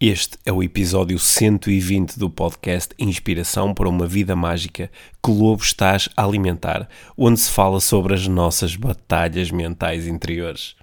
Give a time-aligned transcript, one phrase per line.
[0.00, 4.88] Este é o episódio 120 do podcast Inspiração para uma Vida Mágica
[5.20, 10.76] que Lobo estás a alimentar, onde se fala sobre as nossas batalhas mentais interiores.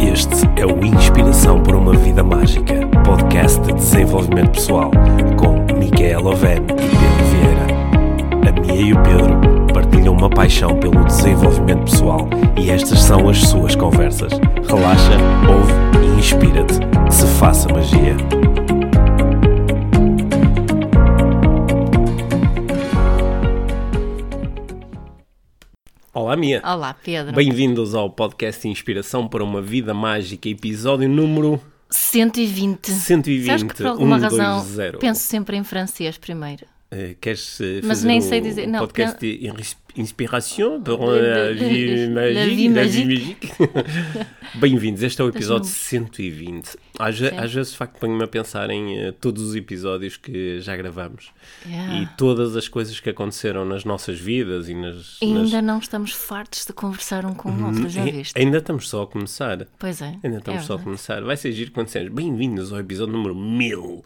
[0.00, 4.90] Este é o Inspiração para uma Vida Mágica, podcast de desenvolvimento pessoal,
[5.38, 8.48] com Micaela Oven e Pedro Vieira.
[8.48, 9.53] A Mia e o Pedro
[9.94, 12.28] partilham uma paixão pelo desenvolvimento pessoal
[12.60, 14.32] e estas são as suas conversas.
[14.66, 15.12] Relaxa,
[15.48, 15.72] ouve
[16.02, 16.74] e inspira-te.
[17.12, 18.16] Se faça magia.
[26.12, 26.60] Olá, Mia.
[26.64, 27.32] Olá, Pedro.
[27.32, 32.90] Bem-vindos ao podcast Inspiração para uma Vida Mágica, episódio número 120.
[32.90, 33.46] 120.
[33.46, 34.40] Sabes que por alguma 120.
[34.40, 36.73] razão penso sempre em francês primeiro.
[36.96, 41.54] Eh, queres eh, Mas fazer nem sei dizer- não, podcast pen- de ins- Inspiration para
[41.54, 43.48] De- a vie magique?
[44.56, 46.76] Bem-vindos, este é o episódio Deixa-me- 120.
[46.98, 50.76] Às, às vezes, de facto, ponho-me a pensar em eh, todos os episódios que já
[50.76, 51.32] gravamos
[51.66, 52.02] Yeah.
[52.02, 55.18] e todas as coisas que aconteceram nas nossas vidas e nas.
[55.22, 58.38] E nas- ainda não estamos fartos de conversar um com o outro, já viste?
[58.38, 59.66] Ainda estamos só a começar.
[59.78, 60.14] Pois é.
[60.22, 61.22] Ainda estamos é só a começar.
[61.22, 64.04] Vai ser giro quando disseres bem-vindos ao episódio número 1000.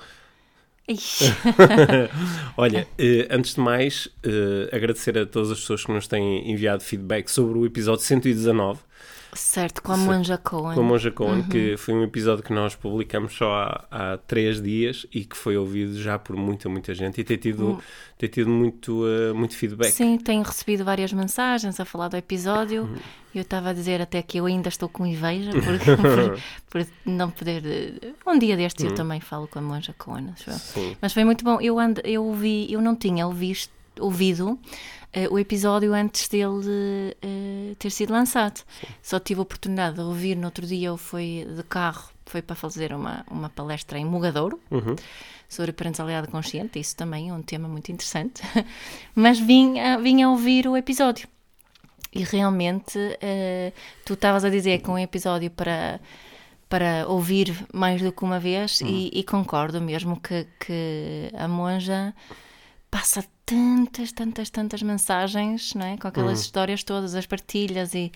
[2.56, 6.82] Olha, eh, antes de mais, eh, agradecer a todas as pessoas que nos têm enviado
[6.82, 8.80] feedback sobre o episódio 119
[9.38, 10.74] certo, com a Monja Cohen.
[10.74, 11.48] com a Monja Cohen, Uhum.
[11.48, 15.56] que foi um episódio que nós publicamos só há, há três dias e que foi
[15.56, 17.78] ouvido já por muita, muita gente e tem tido,
[18.16, 19.88] tem tido muito, eh, muito feedback.
[19.88, 19.92] Hum.
[19.92, 22.82] Sim, tenho recebido várias mensagens a falar do episódio.
[22.82, 22.96] Uhum.
[23.34, 26.38] Eu estava a dizer até que eu ainda estou com inveja por, por,
[26.82, 27.62] por não poder.
[27.64, 30.26] eh, Um dia destes eu também falo com a Monja Cohen.
[30.76, 30.96] Uhum.
[31.00, 31.60] Mas foi muito bom.
[31.60, 33.68] Eu, ando, eu ouvi, eu não tinha ouvido,
[35.12, 38.62] eh, o episódio antes dele eh, ter sido lançado.
[39.02, 40.88] Só tive a oportunidade de ouvir no outro dia.
[40.88, 44.94] Eu fui de carro, foi para fazer uma, uma palestra em Mugadouro Uhum.
[45.48, 46.78] sobre parentalidade consciente.
[46.78, 48.42] Isso também é um tema muito interessante.
[49.14, 51.26] Mas vim a, vim a ouvir o episódio.
[52.12, 53.72] E realmente, eh,
[54.04, 56.00] tu estavas a dizer que é um episódio para,
[56.68, 62.14] para ouvir mais do que uma vez, e, e concordo mesmo que, que a monja
[62.90, 65.96] passa tantas, tantas, tantas mensagens, não é?
[65.96, 68.12] Com aquelas histórias todas, as partilhas e,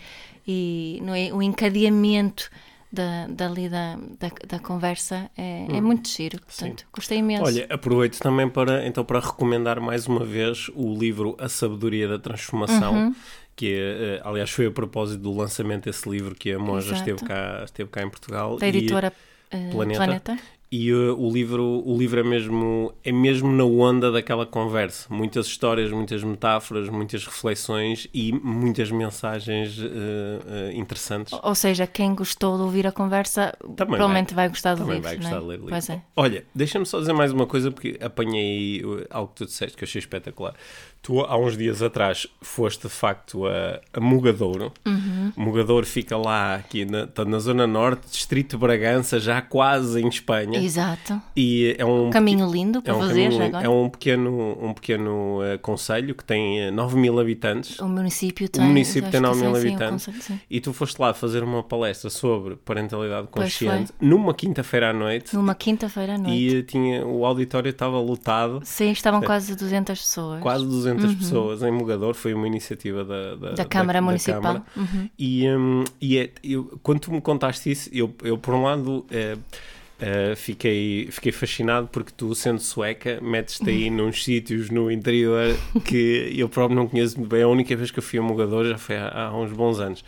[0.47, 1.33] e não é?
[1.33, 2.51] o encadeamento
[2.93, 6.39] da, dali da, da, da conversa é, é muito giro.
[6.41, 7.45] Portanto, gostei imenso.
[7.45, 12.19] Olha, aproveito também para, então, para recomendar mais uma vez o livro A Sabedoria da
[12.19, 13.15] Transformação, Uhum.
[13.57, 16.99] que é, eh, aliás foi a propósito do lançamento desse livro que a Monja Exato.
[17.11, 18.59] esteve cá, esteve cá em Portugal.
[18.59, 19.11] da e- editora
[19.51, 20.05] eh, Planeta.
[20.05, 20.39] Planeta.
[20.75, 25.07] E uh, o livro, o livro é, mesmo, é mesmo na onda daquela conversa.
[25.13, 31.39] Muitas histórias, muitas metáforas, muitas reflexões e muitas mensagens uh, uh, interessantes.
[31.43, 35.11] Ou seja, quem gostou de ouvir a conversa provavelmente vai, gostar do Também livro.
[35.11, 35.41] vai não gostar é?
[35.41, 35.93] de ler o livro.
[35.93, 36.03] É.
[36.17, 39.87] Olha, deixa-me só dizer mais uma coisa, porque apanhei algo que tu disseste que eu
[39.87, 40.55] achei espetacular.
[41.03, 44.73] Tu, há uns dias atrás, foste de facto a, a Mugadouro.
[44.87, 45.33] Uhum.
[45.37, 50.07] Mugadouro fica lá, aqui na, tá na Zona Norte, Distrito de Bragança, já quase em
[50.07, 50.61] Espanha.
[50.63, 51.21] Exato.
[51.37, 53.67] E é um Caminho lindo para é um fazer caminho- agora.
[53.67, 57.81] É um pequeno, um pequeno eh, conselho que tem eh, 9 mil habitantes.
[57.81, 58.65] O município O tem.
[58.65, 60.07] município acho tem que 9 mil sim, o habitantes.
[60.07, 60.41] conselho.
[60.49, 65.35] E tu foste lá fazer uma palestra sobre parentalidade consciente numa quinta-feira à noite.
[65.35, 66.33] Numa quinta-feira à noite.
[66.39, 70.41] E eh, tinha, o auditório estava lotado, Sim, estavam quase 200 pessoas.
[70.41, 72.15] quase 200 pessoas em Mugador.
[72.15, 73.55] Foi uma iniciativa da, da, Uhum.
[73.55, 74.41] Da Câmara Municipal.
[74.43, 74.63] Câmara.
[74.77, 75.11] Uhum.
[75.19, 79.07] E, hum, e é, eu, quando tu me contaste isso, eu, eu por um lado
[79.11, 86.35] eh, fiquei, fiquei fascinado porque tu, sendo sueca, metes-te aí nos sítios no interior que
[86.37, 87.43] eu próprio não conheço muito bem.
[87.43, 90.05] A única vez que eu fui a Mugador já foi há, há uns bons anos.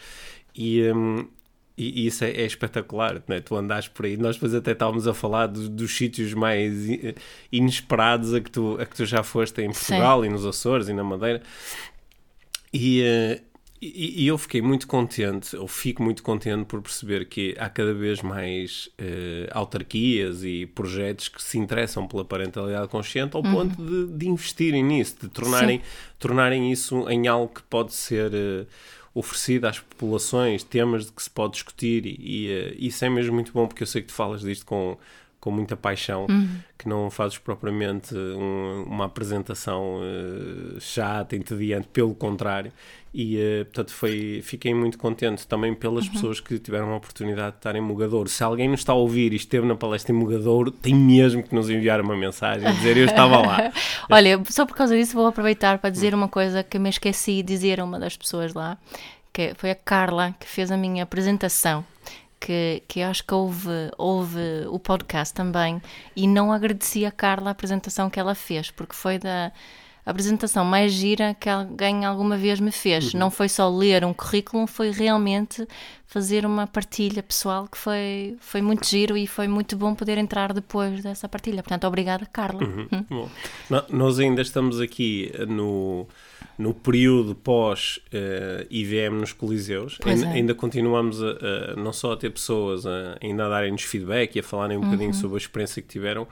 [0.54, 0.82] E.
[0.90, 1.26] hum,
[1.76, 3.40] e e isso é, é espetacular, não é?
[3.40, 4.16] tu andares por aí.
[4.16, 7.14] Nós depois até estávamos a falar do- dos sítios mais eh,
[7.50, 10.92] inesperados a que, tu, a que tu já foste em Portugal e nos Açores e
[10.92, 11.42] na Madeira.
[12.72, 13.40] E, eh,
[13.80, 17.92] e, e eu fiquei muito contente, eu fico muito contente por perceber que há cada
[17.92, 24.06] vez mais eh, autarquias e projetos que se interessam pela parentalidade consciente ao ponto de,
[24.16, 25.82] de investirem nisso, de tornarem,
[26.18, 28.64] tornarem isso em algo que pode ser eh,
[29.14, 33.34] oferecido às populações, temas de que se pode discutir e, e, eh, isso é mesmo
[33.34, 34.98] muito bom porque eu sei que tu falas disto com,
[35.44, 36.26] com muita paixão,
[36.78, 42.72] que não fazes propriamente um- uma apresentação eh, chata, entediante, pelo contrário.
[43.12, 47.56] E, eh, portanto, foi, fiquei muito contente também pelas pessoas que tiveram a oportunidade de
[47.58, 48.26] estar em Mugadouro.
[48.28, 51.54] Se alguém nos está a ouvir e esteve na palestra em Mugadouro, tem mesmo que
[51.54, 53.70] nos enviar uma mensagem, dizer eu estava lá.
[54.10, 57.42] Olha, só por causa disso vou aproveitar para dizer uma coisa que me esqueci de
[57.54, 58.78] dizer a uma das pessoas lá,
[59.30, 61.84] que foi a Carla que fez a minha apresentação.
[62.44, 65.80] Que, que eu acho que houve, houve o podcast também
[66.14, 69.50] e não agradeci a Carla a apresentação que ela fez, porque foi da
[70.04, 73.14] apresentação mais gira que alguém alguma vez me fez.
[73.14, 73.20] Uhum.
[73.20, 75.66] Não foi só ler um currículo, foi realmente
[76.06, 80.52] fazer uma partilha pessoal que foi, foi muito giro e foi muito bom poder entrar
[80.52, 81.62] depois dessa partilha.
[81.62, 82.62] Portanto, obrigada, Carla.
[82.62, 83.06] Uhum.
[83.10, 83.28] Hum.
[83.88, 86.06] Nós ainda estamos aqui no,
[86.58, 89.98] no período pós-IVM uh, nos Coliseus.
[90.04, 90.32] Ainda, é.
[90.32, 94.40] ainda, continuamos a, a, não só a ter pessoas a, ainda a darem-nos feedback e
[94.40, 94.86] a falarem um uhum.
[94.86, 96.26] bocadinho sobre a experiência que tiveram,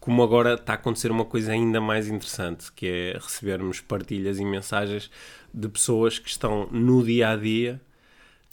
[0.00, 4.44] como agora está a acontecer uma coisa ainda mais interessante, que é recebermos partilhas e
[4.44, 5.10] mensagens
[5.52, 7.80] de pessoas que estão no dia a dia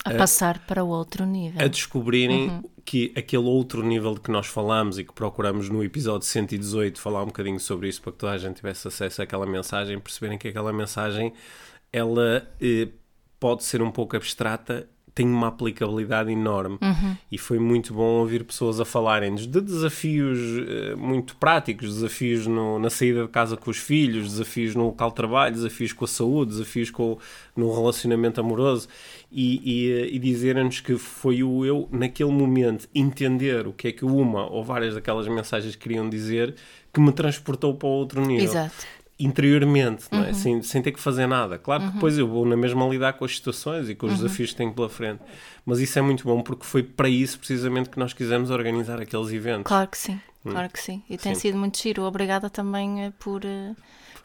[0.04, 2.64] a, a passar para o outro nível, a descobrirem uhum.
[2.84, 7.24] que aquele outro nível de que nós falamos e que procuramos no episódio 118 falar
[7.24, 10.48] um bocadinho sobre isso para que toda a gente tivesse acesso àquela mensagem, perceberem que
[10.48, 11.34] aquela mensagem
[11.92, 12.90] ela eh,
[13.40, 17.16] pode ser um pouco abstrata tem uma aplicabilidade enorme uhum.
[17.32, 22.78] e foi muito bom ouvir pessoas a falarem-nos de desafios uh, muito práticos, desafios no,
[22.78, 26.08] na saída de casa com os filhos, desafios no local de trabalho, desafios com a
[26.08, 27.18] saúde, desafios com,
[27.56, 28.90] no relacionamento amoroso
[29.32, 33.92] e, e, eh, e dizerem-nos que foi o eu, naquele momento, entender o que é
[33.94, 36.56] que uma ou várias daquelas mensagens queriam dizer
[36.94, 38.44] que me transportou para outro nível.
[38.44, 40.16] Exato interiormente, é?
[40.16, 40.34] uhum.
[40.34, 41.58] sem, sem ter que fazer nada.
[41.58, 41.94] Claro que uhum.
[41.94, 44.18] depois eu vou na mesma lidar com as situações e com os uhum.
[44.20, 45.22] desafios que tenho pela frente,
[45.66, 49.32] mas isso é muito bom porque foi para isso precisamente que nós quisemos organizar aqueles
[49.32, 49.68] eventos.
[49.68, 50.52] Claro que sim, hum.
[50.52, 51.02] claro que sim.
[51.10, 51.42] E tem sim.
[51.42, 52.04] sido muito giro.
[52.04, 53.44] Obrigada também eh, por.
[53.44, 53.76] Uh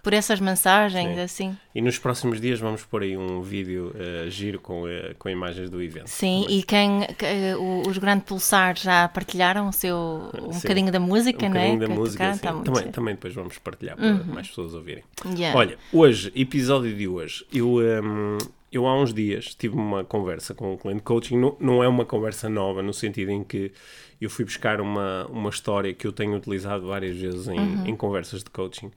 [0.02, 1.20] por essas mensagens, Sim.
[1.20, 1.58] assim.
[1.74, 5.68] E nos próximos dias vamos pôr aí um vídeo uh, giro com, uh, com imagens
[5.70, 6.08] do evento.
[6.08, 6.58] Sim, também.
[6.58, 7.24] e quem, que,
[7.56, 9.96] uh, os Grandes Pulsar já partilharam o seu,
[10.42, 10.60] um Sim.
[10.60, 11.76] bocadinho da música, um não é?
[11.76, 14.24] da que música, tá também, também depois vamos partilhar para uhum.
[14.26, 15.04] mais pessoas ouvirem.
[15.36, 15.58] Yeah.
[15.58, 17.76] Olha, hoje, episódio de hoje, eu...
[17.76, 18.38] Um,
[18.72, 22.04] eu há uns dias tive uma conversa com um cliente coaching, não, não é uma
[22.04, 23.72] conversa nova, no sentido em que
[24.20, 27.86] eu fui buscar uma, uma história que eu tenho utilizado várias vezes em, uhum.
[27.86, 28.92] em conversas de coaching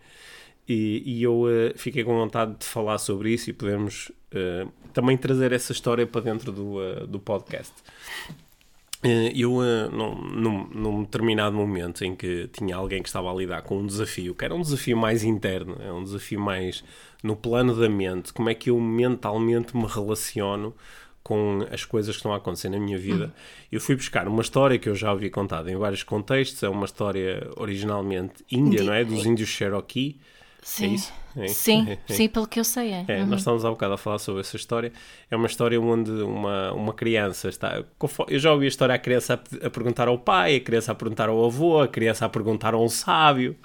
[0.67, 5.17] e, e eu uh, fiquei com vontade de falar sobre isso e podermos uh, também
[5.17, 7.73] trazer essa história para dentro do, uh, do podcast.
[9.35, 9.59] Eu,
[9.91, 13.85] num, num, num, determinado momento em que tinha alguém que estava a lidar com um
[13.85, 16.85] desafio, que era um desafio mais interno, é um desafio mais
[17.21, 20.73] no plano da mente, como é que eu mentalmente me relaciono
[21.23, 23.25] com as coisas que estão a acontecer na minha vida.
[23.25, 23.31] Uhum.
[23.73, 26.85] Eu fui buscar uma história que eu já ouvi contada em vários contextos, é uma
[26.85, 29.03] história originalmente índia, não é?
[29.03, 30.33] Dos índios Cherokee, é
[30.63, 30.85] sim.
[30.85, 31.23] É isso?
[31.35, 31.47] É?
[31.47, 32.91] Sim, é, sim, pelo que eu sei.
[32.91, 33.05] É.
[33.07, 33.27] é uhum.
[33.27, 34.91] Nós estamos há um bocado a falar sobre essa história.
[35.29, 37.83] É uma história onde uma, uma criança está.
[38.27, 40.95] Eu já ouvi a história a criança a, a perguntar ao pai, a criança a
[40.95, 43.55] perguntar ao avô, a criança a perguntar a um sábio.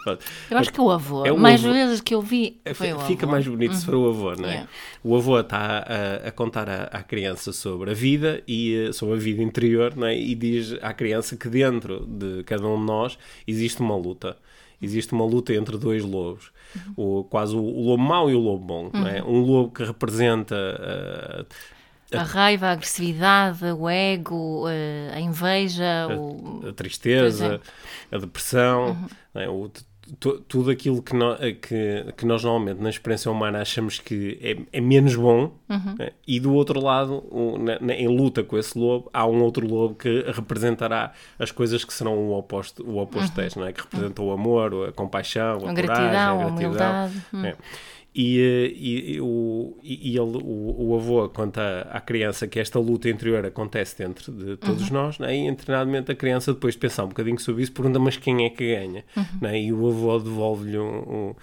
[0.50, 2.60] Eu acho que o avô, é mais avô, vezes que eu vi.
[2.74, 3.32] Foi o fica avô.
[3.32, 3.78] mais bonito uhum.
[3.78, 4.52] se for o avô, não é?
[4.52, 4.68] Yeah.
[5.04, 9.14] O avô está a, a contar à, à, criança sobre a vida e eh, sobre
[9.14, 10.18] a vida interior, não é?
[10.18, 14.36] E diz à criança que dentro de cada um de nós existe uma luta.
[14.80, 16.52] Existe uma luta entre dois lobos
[16.96, 18.90] o, quase o, o, lobo mau e o lobo bom.
[18.94, 19.06] Uhum.
[19.06, 19.22] É?
[19.22, 20.54] Um lobo que representa.
[20.56, 21.46] Uh,
[22.16, 26.68] a, a, raiva, a agressividade, o ego, uh, a inveja, a, o...
[26.68, 27.60] a tristeza,
[28.10, 28.16] é.
[28.16, 28.90] a depressão,
[29.34, 29.40] uhum.
[29.40, 29.48] é?
[29.48, 29.70] o,
[30.16, 34.80] tudo aquilo que, no, que, que, nós normalmente na experiência humana achamos que é, é
[34.80, 35.94] menos bom, uhum.
[35.98, 36.10] né?
[36.26, 39.66] e do outro lado, o, na, na, em luta com esse lobo, há um outro
[39.66, 43.44] lobo que representará as coisas que serão o oposto, o oposto uhum.
[43.44, 43.72] deste, é?
[43.72, 46.46] que representa o amor, a compaixão, a, a coragem, gratidão, a gratidão.
[46.46, 47.22] A humildade.
[47.44, 47.56] É.
[48.20, 52.76] E, eh, e, e, o, e ele, o, o, avô conta à criança que esta
[52.76, 54.94] luta interior acontece dentro de todos uhum.
[54.94, 55.36] nós, né?
[55.36, 58.50] e internamente a criança depois de pensar um bocadinho sobre isso pergunta mas quem é
[58.50, 59.04] que ganha?
[59.16, 59.24] Uhum.
[59.40, 59.62] Né?
[59.62, 60.98] E o avô devolve-lhe um,
[61.30, 61.34] um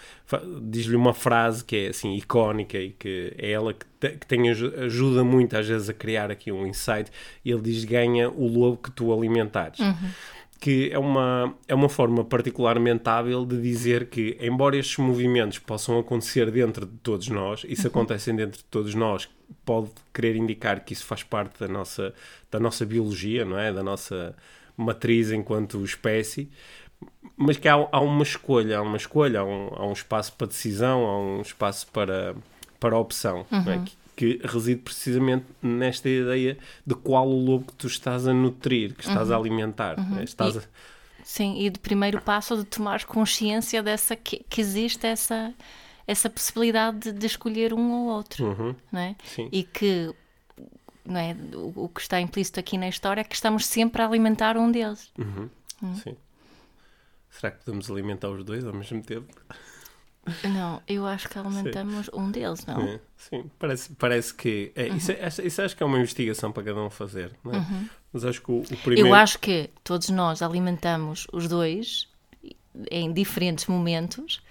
[0.63, 4.50] diz-lhe uma frase que é assim icónica e que é ela que, te, que tem,
[4.50, 7.10] ajuda muito às vezes a criar aqui um insight,
[7.46, 9.79] e ele diz ganha o lobo que tu alimentares.
[9.79, 10.10] Uhum
[10.59, 16.00] que é uma, é uma forma particularmente hábil de dizer que, embora estes movimentos possam
[16.00, 17.88] acontecer dentro de todos nós, e se uhum.
[17.89, 19.29] acontecem dentro de todos nós,
[19.63, 22.13] pode querer indicar que isso faz parte da nossa,
[22.50, 23.71] da nossa biologia, não é?
[23.71, 24.35] Da nossa
[24.77, 26.50] matriz enquanto espécie,
[27.38, 30.47] mas que há, há uma escolha, há uma escolha, há um, há um espaço para
[30.47, 32.35] decisão, há um espaço para,
[32.79, 33.71] para opção, uhum.
[33.71, 33.75] é?
[33.75, 33.83] Uhum.
[33.83, 38.93] que, que reside precisamente nesta ideia de qual o lobo que tu estás a nutrir,
[38.95, 39.36] que estás uhum.
[39.36, 40.00] a alimentar.
[40.00, 40.15] Uhum.
[40.15, 40.24] Né?
[40.24, 40.62] Estás e, a...
[41.24, 45.53] Sim, e de primeiro passo de tomar consciência dessa que, que existe essa,
[46.07, 48.45] essa possibilidade de, escolher um ou outro.
[48.45, 48.75] Uhum.
[48.91, 49.15] Não é?
[49.24, 49.50] Sim.
[49.51, 50.13] E que
[51.03, 54.07] não é, o, o, que está implícito aqui na história é que estamos sempre a
[54.07, 55.12] alimentar um deles.
[55.17, 55.50] Uhum.
[55.81, 55.95] Uhum.
[55.95, 56.15] Sim.
[57.29, 59.34] Será que podemos alimentar os dois ao mesmo tempo?
[60.44, 62.12] Não, eu acho que aumentamos sim.
[62.13, 62.82] um deles, não?
[62.82, 64.72] É, sim, parece, parece que.
[64.75, 64.98] É, uhum.
[64.98, 67.32] isso, é, isso, acho que é uma investigação para cada um fazer.
[67.44, 67.58] Não é?
[67.58, 67.89] Uhum.
[68.12, 69.08] Mas acho que o, o primeiro.
[69.10, 72.08] Eu acho que todos nós alimentamos os dois
[72.89, 74.41] em diferentes momentos,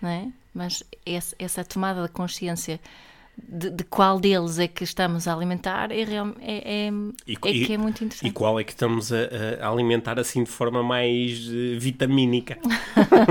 [0.00, 0.28] não é?
[0.54, 2.80] Mas essa, essa tomada de consciência
[3.36, 6.06] de, de, qual deles é que estamos a alimentar é, é,
[6.40, 6.90] é,
[7.26, 8.30] e, é que é muito interessante.
[8.30, 9.16] E qual é que estamos a,
[9.60, 12.58] a alimentar assim de forma mais uh, vitamínica,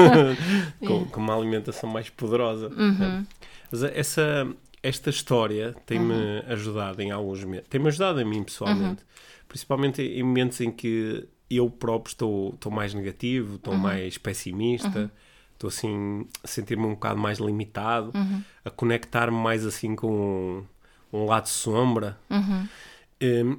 [0.86, 2.68] com, com, uma alimentação mais poderosa.
[2.70, 3.26] Uhum.
[3.72, 4.48] Mas essa,
[4.82, 6.44] esta história tem-me uhum.
[6.48, 9.46] ajudado em alguns momentos, tem-me ajudado a mim pessoalmente, uhum.
[9.48, 13.80] principalmente em momentos em que eu próprio estou, estou mais negativo, estou uhum.
[13.80, 15.10] mais pessimista uhum
[15.64, 18.42] estou assim a sentir-me um bocado mais limitado, uhum.
[18.66, 20.66] a conectar-me mais assim com
[21.12, 22.18] um, um lado sombra.
[22.30, 22.68] Uhum.
[23.24, 23.58] Um,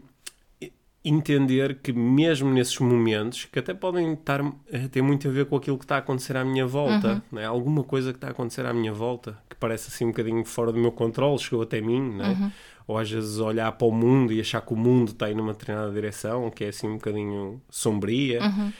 [1.06, 4.40] entender que mesmo nesses momentos, que até podem estar,
[4.72, 7.38] eh, ter muito a ver com aquilo que está a acontecer à minha volta, uhum.
[7.38, 7.44] é?
[7.44, 10.72] alguma coisa que está a acontecer à minha volta, que parece assim um bocadinho fora
[10.72, 12.28] do meu controle, chegou até mim, é?
[12.28, 12.50] uhum.
[12.86, 15.52] ou às vezes olhar para o mundo e achar que o mundo está aí numa
[15.52, 18.72] determinada direção, que é assim um bocadinho sombria, uhum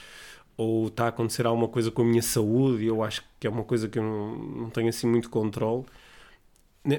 [0.57, 3.51] ou está a acontecer alguma coisa com a minha saúde e eu acho que é
[3.51, 5.85] uma coisa que eu não, não tenho assim muito controle.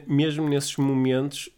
[0.08, 1.50] Mesmo nesses momentos,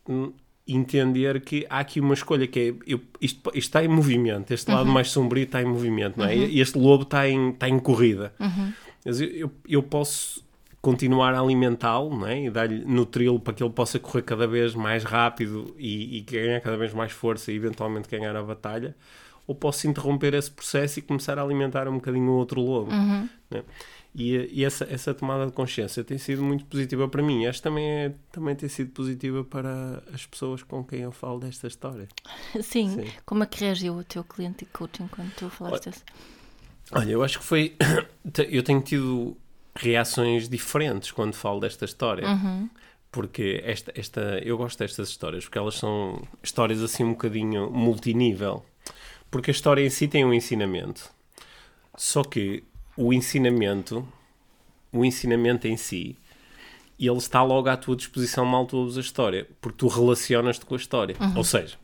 [0.67, 4.69] entender que há aqui uma escolha que é eu, isto, isto, está em movimento, este
[4.69, 4.93] lado uhum.
[4.93, 6.35] mais sombrio está em movimento, não é?
[6.35, 6.49] Uhum.
[6.51, 8.33] Este lobo está em, está em corrida.
[8.39, 8.73] Uhum.
[9.05, 10.45] Mas eu, eu, eu, posso
[10.81, 12.43] continuar a alimentá-lo não é?
[12.43, 16.59] e dar-lhe nutri-lo para que ele possa correr cada vez mais rápido e, e ganhar
[16.59, 18.95] cada vez mais força e eventualmente ganhar a batalha
[19.47, 22.91] ou posso interromper esse processo e começar a alimentar um bocadinho o outro lobo.
[22.91, 23.29] Uhum.
[23.49, 23.63] Né?
[24.13, 27.45] E, e essa, essa tomada de consciência tem sido muito positiva para mim.
[27.45, 31.39] Acho que também, é, também tem sido positiva para as pessoas com quem eu falo
[31.39, 32.07] desta história.
[32.61, 32.89] Sim.
[32.89, 33.11] Sim.
[33.25, 36.03] Como é que reagiu o teu cliente de coaching quando tu falaste isso?
[36.91, 37.75] Olha, eu acho que foi.
[38.49, 39.37] eu tenho tido
[39.75, 42.27] reações diferentes quando falo desta história.
[42.27, 42.69] Uhum.
[43.11, 48.65] Porque esta, esta, eu gosto destas histórias, porque elas são histórias assim um bocadinho multinível.
[49.29, 51.11] Porque a história em si tem um ensinamento.
[51.95, 52.63] Só que
[52.95, 54.07] o ensinamento,
[54.91, 56.17] o ensinamento em si,
[56.99, 60.73] ele está logo à tua disposição mal tu ouves a história, porque tu relacionas-te com
[60.73, 61.15] a história.
[61.19, 61.37] Uhum.
[61.37, 61.75] Ou seja,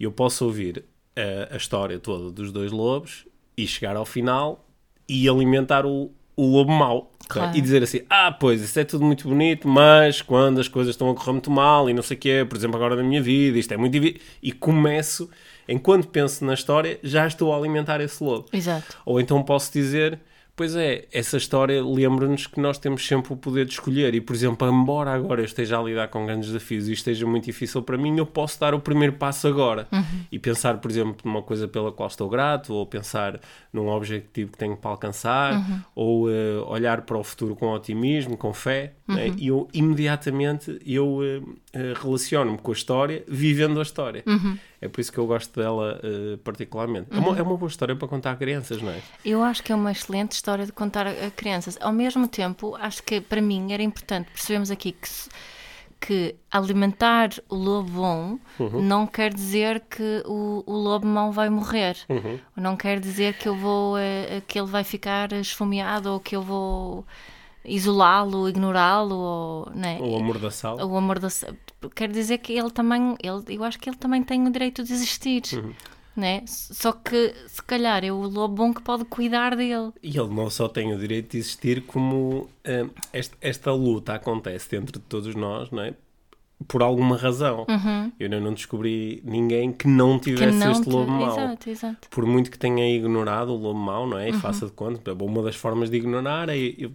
[0.00, 3.26] eu posso ouvir a, a, história toda dos dois lobos
[3.56, 4.64] e chegar ao final
[5.08, 7.12] e alimentar o, o lobo mau.
[7.28, 7.56] Claro.
[7.56, 11.10] E dizer assim, ah, pois, isso é tudo muito bonito, mas quando as coisas estão
[11.10, 13.58] a correr muito mal e não sei o quê, por exemplo, agora na minha vida,
[13.58, 13.96] isto é muito...
[14.42, 15.28] E começo
[15.68, 18.46] enquanto penso na história, já estou a alimentar esse lobo.
[18.52, 18.96] Exato.
[19.04, 20.20] Ou então posso dizer,
[20.56, 24.14] Pois é, essa história lembra-nos que nós temos sempre o poder de escolher.
[24.14, 27.44] E, por exemplo, embora agora eu esteja a lidar com grandes desafios e esteja muito
[27.44, 30.02] difícil para mim, eu posso dar o primeiro passo agora uhum.
[30.32, 33.38] e pensar, por exemplo, numa coisa pela qual estou grato, ou pensar
[33.70, 35.80] num objetivo que tenho para alcançar, uhum.
[35.94, 38.94] ou uh, olhar para o futuro com otimismo, com fé.
[39.06, 39.26] Né?
[39.26, 39.34] Uhum.
[39.36, 41.56] E eu imediatamente eu uh,
[42.00, 44.22] relaciono-me com a história, vivendo a história.
[44.26, 44.58] Uhum.
[44.80, 46.00] É por isso que eu gosto dela
[46.44, 47.08] particularmente.
[47.10, 49.00] É uma, é, uma, boa história para contar a crianças, não é?
[49.24, 51.78] Eu acho que é uma excelente história de contar a crianças.
[51.80, 55.08] Ao mesmo tempo, acho que para mim era importante percebemos aqui que,
[56.00, 58.82] que alimentar o lobo bom uhum.
[58.82, 61.96] não quer dizer que o, o lobo mau vai morrer.
[62.08, 62.38] Uhum.
[62.56, 66.42] Não quer dizer que eu vou eh, que ele vai ficar esfomeado ou que eu
[66.42, 67.04] vou
[67.64, 69.98] isolá-lo, ignorá-lo ou, né?
[70.00, 70.82] ou amordaçá-lo.
[70.82, 71.56] Ou amordaçá-lo.
[71.94, 74.92] Quer dizer que ele também, ele, eu acho que ele também tem o direito de
[74.92, 75.42] existir.
[75.52, 75.72] Uhum
[76.16, 76.42] né?
[76.46, 79.92] Só que se calhar é o lobo bom que pode cuidar dele.
[80.02, 84.70] E ele não só tem o direito de existir, como uh, esta, esta, luta acontece
[84.70, 85.94] dentro de todos nós, não é?
[86.66, 87.66] Por alguma razão.
[87.68, 88.10] Uhum.
[88.18, 91.10] Eu ainda não descobri ninguém que não tivesse que não este lobo te...
[91.10, 91.38] mau.
[91.38, 92.08] Exato, exato.
[92.08, 94.30] Por muito que tenha ignorado o lobo mau, não é?
[94.30, 94.40] E uhum.
[94.40, 95.12] faça de conta.
[95.12, 96.90] Uma das formas de ignorar é eu,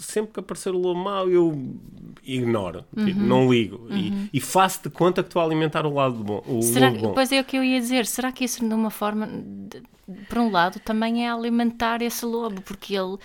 [0.00, 1.76] sempre que aparecer o lobo mau, eu
[2.24, 3.06] ignoro, tipo, uhum.
[3.06, 3.96] tipo, não ligo uhum.
[3.96, 6.42] e, e, faço de conta que estou a alimentar o lado bom.
[6.46, 7.14] O será, lobo bom.
[7.14, 8.06] Pois é o que eu ia dizer.
[8.06, 9.82] Será que isso, de uma forma, de,
[10.28, 12.60] por um lado, também é alimentar esse lobo?
[12.62, 13.16] Porque ele,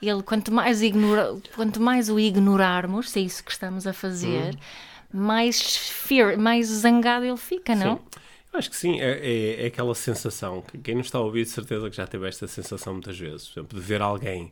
[0.00, 4.54] ele quanto, mais ignora, quanto mais o ignorarmos, se é isso que estamos a fazer,
[5.12, 5.20] uhum.
[5.20, 7.96] mais, fear, mais zangado ele fica, não?
[7.96, 8.02] Sim.
[8.56, 10.62] Acho que sim, é, é, é, aquela sensação.
[10.62, 13.48] Que quem nos está a ouvir, de certeza que já teve esta sensação muitas vezes.
[13.48, 14.50] Por exemplo, de ver alguém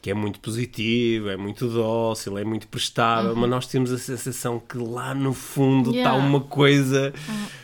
[0.00, 3.40] que é muito positivo, é muito dócil, é muito prestável, uhum.
[3.40, 6.24] mas nós temos a sensação que lá no fundo está yeah.
[6.24, 7.12] uma coisa,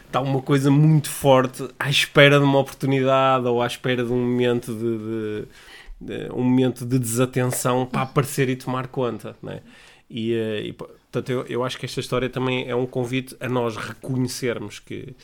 [0.06, 4.18] está uma coisa muito forte à espera de uma oportunidade ou à espera de um
[4.18, 9.60] momento de, de, de um momento de desatenção para aparecer e tomar conta, né?
[10.10, 13.76] E, e portanto, eu, eu acho que esta história também é um convite a nós
[13.76, 15.14] reconhecermos que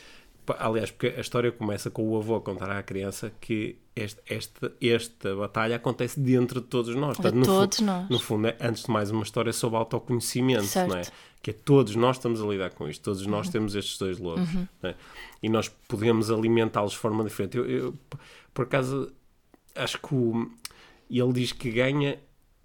[0.58, 4.72] aliás, porque a história começa com o avô a contar à criança que este, esta,
[4.80, 7.16] esta batalha acontece dentro de todos nós.
[7.16, 8.08] De Portanto, no todos nós.
[8.08, 10.90] No fundo, é, antes de mais, uma história sobre autoconhecimento, Certo.
[10.90, 11.02] não é?
[11.42, 13.30] Que é todos nós estamos a lidar com isto, todos Uhum.
[13.30, 14.48] nós temos estes dois lobos,
[14.82, 14.94] não é?
[15.42, 17.56] E nós podemos alimentá-los de forma diferente.
[17.56, 17.94] Eu, eu,
[18.54, 19.12] por acaso,
[19.74, 20.50] acho que o,
[21.10, 22.18] ele diz que ganha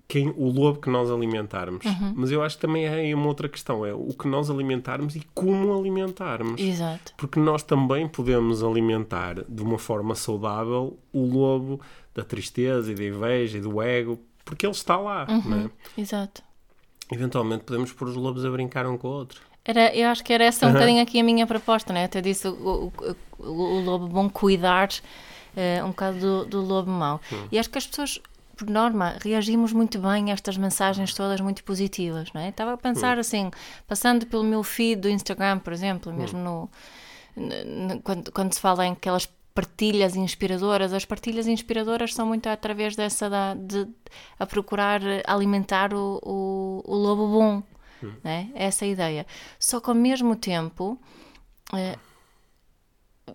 [0.07, 1.85] quem, o lobo que nós alimentarmos.
[1.85, 2.13] Uhum.
[2.15, 5.21] Mas eu acho que também aí uma outra questão, é o que nós alimentarmos e
[5.33, 6.61] como alimentarmos.
[6.61, 7.13] Exato.
[7.17, 11.79] Porque nós também podemos alimentar de uma forma saudável o lobo
[12.13, 15.69] da tristeza e da inveja e do ego, porque ele está lá, não é?
[15.99, 16.43] Exato.
[17.11, 19.41] Eventualmente podemos pôr os lobos a brincar um com o outro.
[19.65, 22.03] Era, eu acho que era essa um bocadinho aqui a minha proposta, né?
[22.05, 22.93] Até disse o, o,
[23.39, 24.89] o- o lobo bom cuidar
[25.55, 27.21] eh, um bocado do, do lobo mau.
[27.51, 28.19] E acho que as pessoas,
[28.63, 32.49] por norma, reagimos muito bem a estas mensagens todas muito positivas, não é?
[32.49, 33.51] Estava a pensar assim,
[33.87, 36.69] passando pelo meu feed do Instagram, por exemplo, mesmo no,
[37.35, 42.47] n- n- quando, quando se fala em aquelas partilhas inspiradoras, as partilhas inspiradoras são muito
[42.47, 43.87] através dessa da, de
[44.39, 47.63] a procurar alimentar o, o, o lobo bom,
[48.23, 48.49] né?
[48.55, 49.27] essa é ideia.
[49.59, 50.99] Só que ao mesmo tempo
[51.75, 51.95] eh,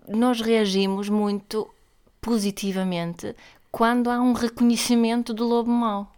[0.09, 1.69] nós reagimos muito
[2.21, 3.35] positivamente
[3.71, 6.13] quando há um reconhecimento do lobo mau.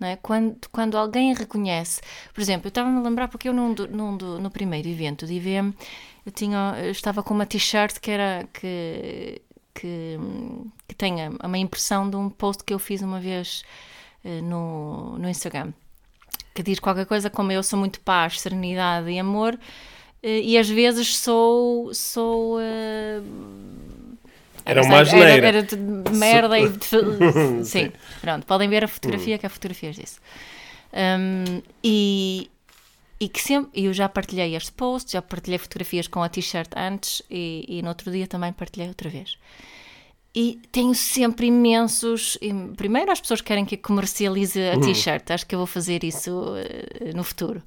[0.00, 0.16] Não é?
[0.16, 2.00] quando, quando alguém reconhece,
[2.34, 5.34] por exemplo, eu estava-me a lembrar porque eu num, num do- no primeiro evento de
[5.34, 5.72] IVM
[6.26, 9.40] eu, tinha, eu estava com uma t-shirt que era que,
[9.72, 10.18] que,
[10.88, 13.62] que tem a- uma impressão de um post que eu fiz uma vez
[14.24, 15.72] eh, no, no Instagram
[16.52, 19.56] que diz qualquer coisa como eu sou muito paz, serenidade e amor
[20.20, 23.20] eh, e às vezes sou sou eh,
[24.64, 25.46] Era uma sei, era, asneira.
[25.46, 25.76] era de
[26.12, 27.64] merda e de...
[27.64, 30.20] sim, pronto, podem ver a fotografia que há fotografias disso
[30.92, 32.50] Um, e,
[33.18, 37.22] e que sempre, eu já partilhei este post, já partilhei fotografias com a t-shirt antes
[37.30, 39.38] e, e no outro dia também partilhei outra vez.
[40.34, 42.38] E tenho sempre imensos.
[42.76, 46.54] Primeiro, as pessoas querem que eu comercialize a t-shirt, acho que eu vou fazer isso
[46.56, 47.62] eh, no futuro.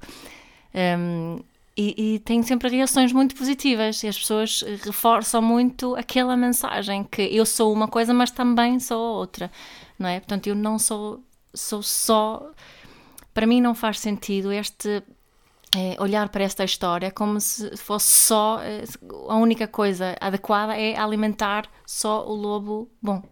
[0.74, 1.40] Um,
[1.76, 7.04] e, e tenho sempre reações muito positivas e as pessoas eh, reforçam muito aquela mensagem
[7.04, 9.50] que eu sou uma coisa, mas também sou outra,
[9.98, 10.18] não é?
[10.18, 11.22] Portanto, eu não sou,
[11.52, 12.50] sou só.
[13.34, 15.02] Para mim, não faz sentido este
[15.74, 18.84] eh, olhar para esta história como se fosse só eh,
[19.28, 23.22] a única coisa adequada é alimentar só o lobo bom.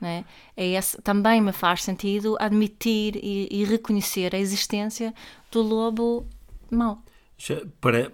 [0.00, 0.24] né?
[0.56, 5.12] É esse, também me faz sentido admitir e, e reconhecer a existência
[5.50, 6.26] do lobo
[6.70, 7.02] mau.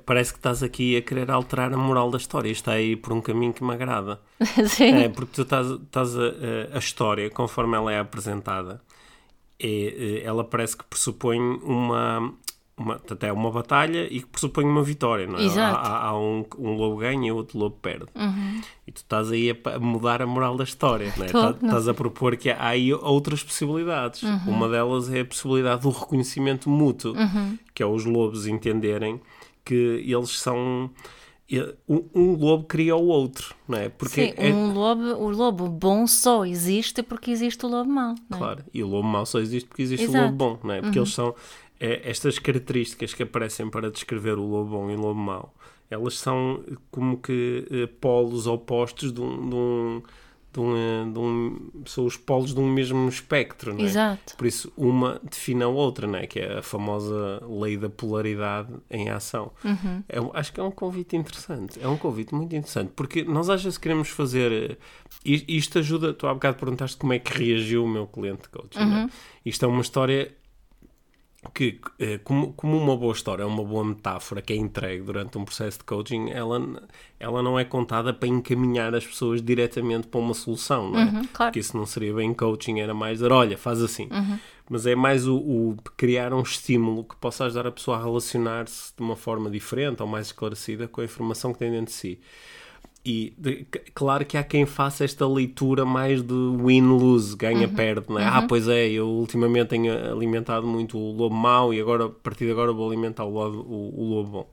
[0.07, 2.51] Parece que estás aqui a querer alterar a moral da história.
[2.51, 4.21] Está aí por um caminho que me agrada.
[4.69, 4.95] Sim.
[4.95, 8.81] É, porque tu estás, estás a, a- a história, conforme ela é apresentada,
[9.59, 12.33] é, é, ela parece que pressupõe uma,
[12.79, 15.45] uma, portanto, é uma batalha e que pressupõe uma vitória, não é?
[15.45, 15.77] Exato.
[15.87, 18.07] Há, há- um, um lobo ganha e outro lobo perde.
[18.87, 21.29] E tu estás aí a, mudar a moral da história, não é?
[21.29, 24.23] Tô, Tá- não Estás a propor que há aí outras possibilidades.
[24.47, 27.15] Uma delas é a possibilidade do reconhecimento mútuo,
[27.75, 29.21] que é os lobos entenderem
[29.65, 29.75] que
[30.07, 30.91] eles são.
[31.89, 33.89] Um, um lobo cria o outro, não é?
[33.89, 38.15] Porque Sim, é, um lobo, o lobo bom só existe porque existe o lobo mau.
[38.29, 38.39] não é?
[38.39, 40.19] Claro, e o lobo mau só existe porque existe Exato.
[40.19, 40.25] Uhum.
[40.25, 40.83] o lobo bom, não é?
[40.83, 41.35] Porque eles são
[41.81, 45.55] é, estas características que aparecem para descrever o lobo bom e o lobo mau,
[45.91, 50.03] elas são como que eh, polos opostos de um, de um,
[50.53, 53.85] de um, eh, de um- são os polos de um mesmo espectro, não é?
[53.85, 54.37] Exato.
[54.37, 56.27] Por isso uma define a outra, não é?
[56.27, 59.51] Que é a famosa lei da polaridade em ação.
[59.65, 60.03] Uhum.
[60.09, 61.79] É acho que é um convite interessante.
[61.81, 62.93] É um convite muito interessante.
[62.95, 64.53] Porque nós às vezes queremos fazer.
[64.73, 64.77] eh,
[65.25, 66.13] Isto ajuda.
[66.13, 68.79] Tu há bocado perguntaste como é que reagiu o meu cliente de coaching.
[68.81, 69.09] não é?
[69.45, 70.33] Isto é uma história
[71.53, 75.37] que, eh, como, como uma boa história, é uma boa metáfora que é entregue durante
[75.39, 76.61] um processo de coaching, ela,
[77.19, 81.05] ela não é contada para encaminhar as pessoas diretamente para uma solução, não é?
[81.05, 81.51] Uhum, claro.
[81.51, 84.09] Porque isso não seria bem coaching, era mais dizer, olha, faz assim.
[84.71, 88.95] Mas é mais o, o criar um estímulo que possa ajudar a pessoa a relacionar-se
[88.97, 92.21] de uma forma diferente ou mais esclarecida com a informação que tem dentro de si.
[93.05, 98.25] E de- claro que há quem faça esta leitura mais de win-lose, ganha-perde, não é?
[98.25, 102.45] Ah, pois é, eu ultimamente tenho alimentado muito o lobo mau e agora, a partir
[102.45, 104.49] de agora, vou alimentar o, lobo- o- o lobo bom.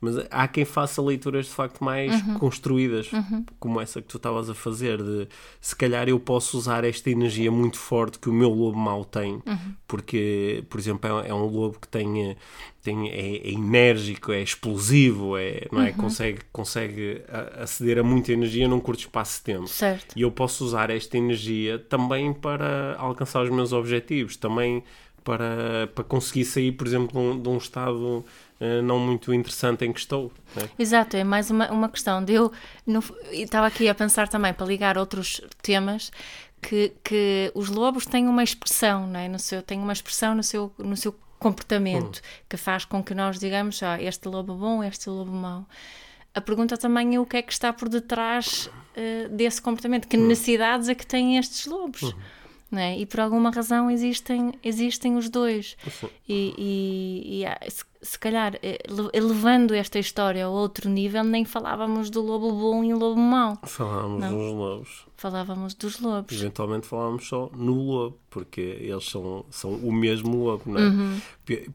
[0.00, 3.10] Mas há quem faça leituras de facto mais construídas,
[3.58, 5.28] como essa que tu estavas a fazer, de
[5.60, 9.42] se calhar eu posso usar esta energia muito forte que o meu lobo mau tem,
[9.86, 12.34] porque, por exemplo, é, é um lobo que tem.
[12.80, 15.92] Eh, tem, é, é enérgico, é explosivo, é, não é?
[15.92, 19.66] Consegue, consegue a- aceder a muita energia num curto espaço de tempo.
[19.68, 20.14] Certo.
[20.16, 24.82] E eu posso usar esta energia também para alcançar os meus objetivos, também
[25.22, 28.24] para, para conseguir sair, por exemplo, de um, de um estado
[28.60, 30.32] uh, não muito interessante em que estou.
[30.56, 30.68] Né?
[30.78, 32.50] Exato, é mais uma, uma questão de eu
[33.30, 36.10] estava aqui a pensar também para ligar outros temas
[36.60, 39.28] que, que os lobos têm uma expressão, não é?
[39.28, 42.44] no seu, têm uma expressão no seu, no seu comportamento hum.
[42.48, 45.66] que faz com que nós digamos ah, este lobo bom, este lobo mau.
[46.32, 50.16] A pergunta também é o que é que está por detrás uh, desse comportamento, que
[50.16, 50.28] hum.
[50.28, 52.02] necessidades é que têm estes lobos.
[52.02, 52.14] Hum.
[52.72, 52.96] É?
[52.96, 55.76] E por alguma razão existem, existem os dois.
[56.28, 58.78] E, e, e se, se, calhar, eh,
[59.12, 63.58] elevando esta história a outro nível, nem falávamos do lobo bom e lobo mau.
[63.64, 64.30] Falávamos Não.
[64.30, 65.06] dos lobos.
[65.20, 66.34] Falávamos dos lobos.
[66.34, 70.84] Eventualmente falávamos só no lobo, porque eles são, são o mesmo lobo, não é?
[70.84, 71.20] Uhum.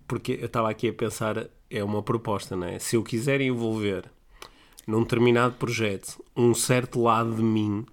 [0.08, 2.80] Porque eu estava aqui a pensar, é uma proposta, não é?
[2.80, 4.06] Se eu quiser envolver
[4.88, 7.86] num determinado projeto um certo lado de mim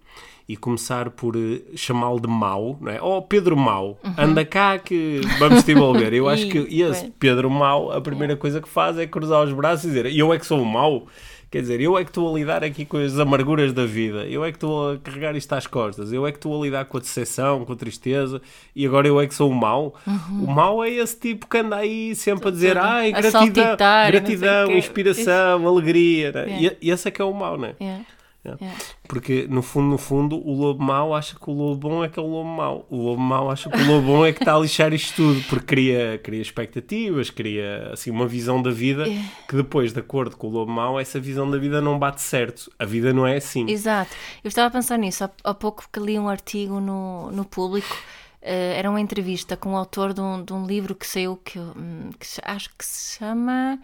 [0.48, 3.02] e começar por uh, chamá-lo de mau, não é?
[3.02, 4.14] Oh, Pedro Mau, uhum.
[4.16, 6.14] anda cá que vamos te envolver.
[6.14, 9.84] Eu acho que esse Pedro Mau, a primeira coisa que faz é cruzar os braços
[9.84, 11.06] e dizer eu é que sou o mau.
[11.52, 14.42] Quer dizer, eu é que estou a lidar aqui com as amarguras da vida, eu
[14.42, 16.96] é que estou a carregar isto às costas, eu é que estou a lidar com
[16.96, 18.40] a decepção, com a tristeza,
[18.74, 19.94] e agora eu é que sou o mau.
[20.06, 20.44] Uhum.
[20.44, 25.68] O mau é esse tipo que anda aí sempre a dizer, ai, gratidão, gratidão, inspiração,
[25.68, 26.32] alegria.
[26.32, 26.44] Né?
[26.46, 26.76] Yeah.
[26.80, 27.74] E, e esse é que é o mau, não é?
[27.78, 28.04] Yeah.
[28.44, 28.76] Yeah.
[29.07, 32.18] Porque no fundo, no fundo, o lobo mau acha que o lobo bom é que
[32.18, 32.87] é o lobo mau.
[32.90, 35.40] O lobo mau acha que o lobo bom é que está a lixar isto tudo,
[35.48, 39.05] porque cria, cria expectativas, cria assim uma visão da vida
[39.48, 42.70] que depois, de acordo com o lobo mau, essa visão da vida não bate certo.
[42.78, 43.68] A vida não é assim.
[43.70, 44.11] Exato.
[44.42, 47.96] Eu estava a pensar nisso há, há pouco que li um artigo no, no público.
[48.42, 51.61] Uh, era uma entrevista com o autor de um, de um livro que saiu que,
[51.61, 53.78] hum, que acho que se chama.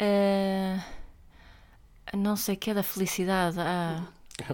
[0.00, 1.03] Uh
[2.16, 3.56] não sei o que é da felicidade.
[3.58, 4.02] Ah,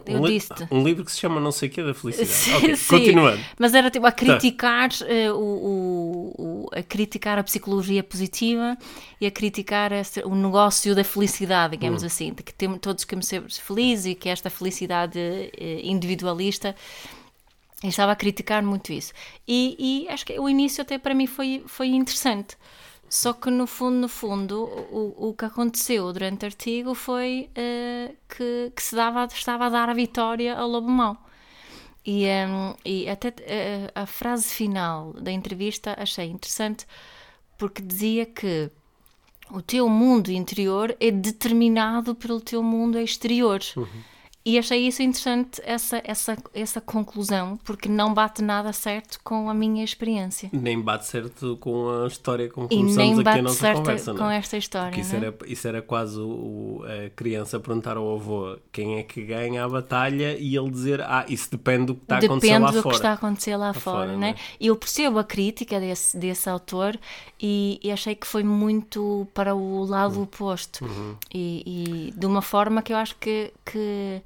[0.04, 2.28] eu um, disse um livro que se chama Não sei o que é da felicidade.
[2.30, 2.88] Sim, okay, sim.
[2.88, 3.40] continuando.
[3.58, 4.16] Mas era tipo a tá.
[4.16, 5.04] criticar tá.
[5.06, 8.76] uh, o, o, a criticar a psicologia positiva
[9.18, 9.90] e a criticar
[10.24, 12.06] o negócio da felicidade, digamos hum.
[12.06, 16.76] assim, de que temos, todos queremos ser felizes e que esta felicidade uh, individualista.
[17.82, 19.14] Eu estava a criticar muito isso.
[19.48, 22.54] E, e acho que o início até para mim foi, foi interessante
[23.10, 28.16] só que no fundo, no fundo, o, o que aconteceu durante o artigo foi uh,
[28.28, 31.16] que, que, se dava, estava a dar a vitória ao lobo mau.
[32.06, 36.86] E, um, ehm, e até uh, a frase final da entrevista achei interessante
[37.58, 38.70] porque dizia que
[39.50, 43.60] o teu mundo interior é determinado pelo teu mundo exterior.
[43.76, 43.88] Uhum.
[44.42, 49.54] E achei isso interessante, essa, essa, essa conclusão, porque não bate nada certo com a
[49.54, 50.48] minha experiência.
[50.50, 54.12] Nem bate certo com a história com que começamos aqui a nossa conversa.
[54.12, 54.30] com não?
[54.30, 54.88] esta história.
[54.88, 55.18] Porque isso, é?
[55.18, 59.68] era, isso era quase o, a criança perguntar ao avô quem é que ganha a
[59.68, 62.72] batalha e ele dizer, ah, isso depende do que está a acontecer lá fora.
[62.72, 64.36] Depende do que está a acontecer lá, lá fora, fora, né?
[64.58, 66.98] E eu percebo a crítica desse, desse autor
[67.38, 70.22] e, e achei que foi muito para o lado uhum.
[70.22, 70.86] oposto.
[70.86, 71.14] Uhum.
[71.30, 74.22] E, e de uma forma que eu acho que, que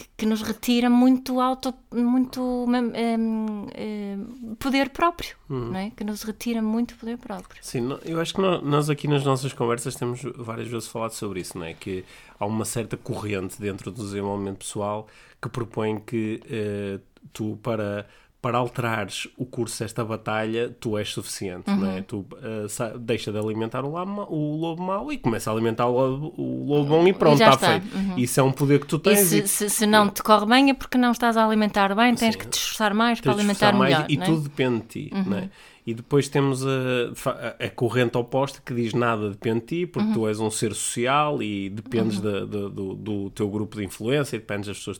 [0.00, 5.70] que, que, nos retira muito auto, muito um, um, poder próprio, uhum.
[5.70, 5.90] não é?
[5.90, 7.62] Que nos retira muito poder próprio.
[7.62, 11.58] Sim, eu acho que nós aqui nas nossas conversas temos várias vezes falado sobre isso,
[11.58, 11.74] não é?
[11.74, 12.04] Que
[12.38, 15.06] há uma certa corrente dentro do desenvolvimento pessoal
[15.40, 17.00] que propõe que uh,
[17.32, 18.06] tu para
[18.42, 21.76] para alterares o curso desta batalha, tu és suficiente, uhum.
[21.76, 22.00] não é?
[22.00, 25.92] Tu uh, deixa de alimentar o, lama, o lobo mau e começa a alimentar o
[25.92, 27.94] lobo, o lobo bom e pronto, está, está, feito.
[27.94, 28.18] Uhum.
[28.18, 29.20] Isso é um poder que tu tens.
[29.20, 29.48] E se, e...
[29.48, 32.38] se, se não te corre bem é porque não estás a alimentar bem, tens Sim.
[32.38, 34.06] que te esforçar mais para alimentar melhor.
[34.08, 34.24] e é?
[34.24, 35.24] tudo depende de ti, uhum.
[35.24, 35.50] não é?
[35.90, 40.14] E depois temos a, a, corrente oposta que diz nada depende de ti, porque uhum.
[40.14, 42.22] tu és um ser social e dependes uhum.
[42.22, 44.98] de, de, do, do, teu grupo de influência, dependes das pessoas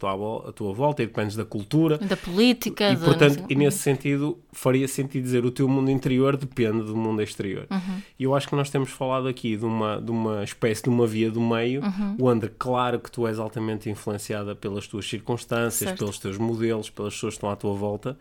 [0.48, 1.96] à tua volta e dependes da cultura.
[1.96, 2.90] Da política.
[2.90, 7.22] E, portanto, e nesse sentido, faria sentido dizer o teu mundo interior depende do mundo
[7.22, 7.68] exterior.
[7.70, 8.02] Uhum.
[8.18, 11.06] E eu acho que nós temos falado aqui de uma, de uma espécie de uma
[11.06, 12.16] via do meio, uhum.
[12.20, 15.98] onde, claro que tu és altamente influenciada pelas tuas circunstâncias, certo.
[16.00, 18.18] pelos teus modelos, pelas pessoas que estão à tua volta,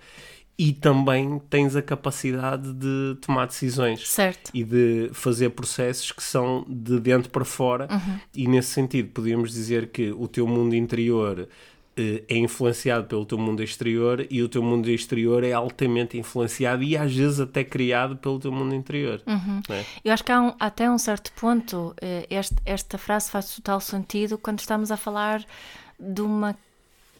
[0.59, 4.51] e também tens a capacidade de tomar decisões certo.
[4.53, 8.19] e de fazer processos que são de dentro para fora uhum.
[8.35, 11.47] e nesse sentido podíamos dizer que o teu mundo interior
[11.95, 16.83] eh, é influenciado pelo teu mundo exterior e o teu mundo exterior é altamente influenciado
[16.83, 19.21] e às vezes até criado pelo teu mundo interior.
[19.25, 19.61] Uhum.
[19.69, 19.85] É?
[20.03, 23.79] Eu acho que há um, até um certo ponto eh, este, esta frase faz total
[23.79, 25.41] sentido quando estamos a falar
[25.97, 26.53] de uma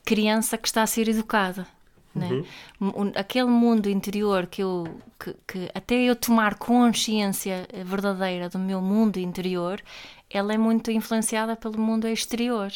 [0.04, 1.66] criança que está a ser educada.
[2.14, 2.44] Né?
[2.82, 3.12] Uhum.
[3.16, 9.18] Aquele mundo interior que eu que, que, até eu tomar consciência verdadeira do meu mundo
[9.18, 9.82] interior,
[10.30, 12.72] ela é muito influenciada pelo mundo exterior.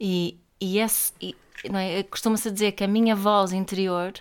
[0.00, 1.36] E, e esse e,
[1.70, 2.02] não é?
[2.02, 4.12] costuma-se dizer que a minha voz interior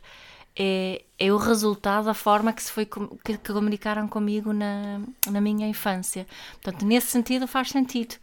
[0.56, 5.42] é, é o resultado da forma que se foi que, que comunicaram comigo na, na
[5.42, 6.28] minha infância.
[6.62, 8.16] Portanto, nesse sentido faz sentido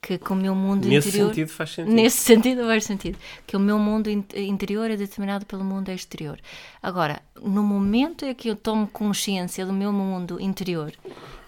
[0.00, 1.94] que, que o meu mundo Nesse interior sentido faz sentido.
[1.94, 3.18] Nesse sentido faz sentido.
[3.46, 6.38] Que o meu mundo in- interior é determinado pelo mundo exterior.
[6.82, 10.92] Agora, no momento em que eu tomo consciência do meu mundo interior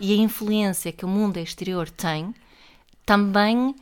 [0.00, 2.34] e a influência que o mundo exterior tem,
[3.06, 3.74] também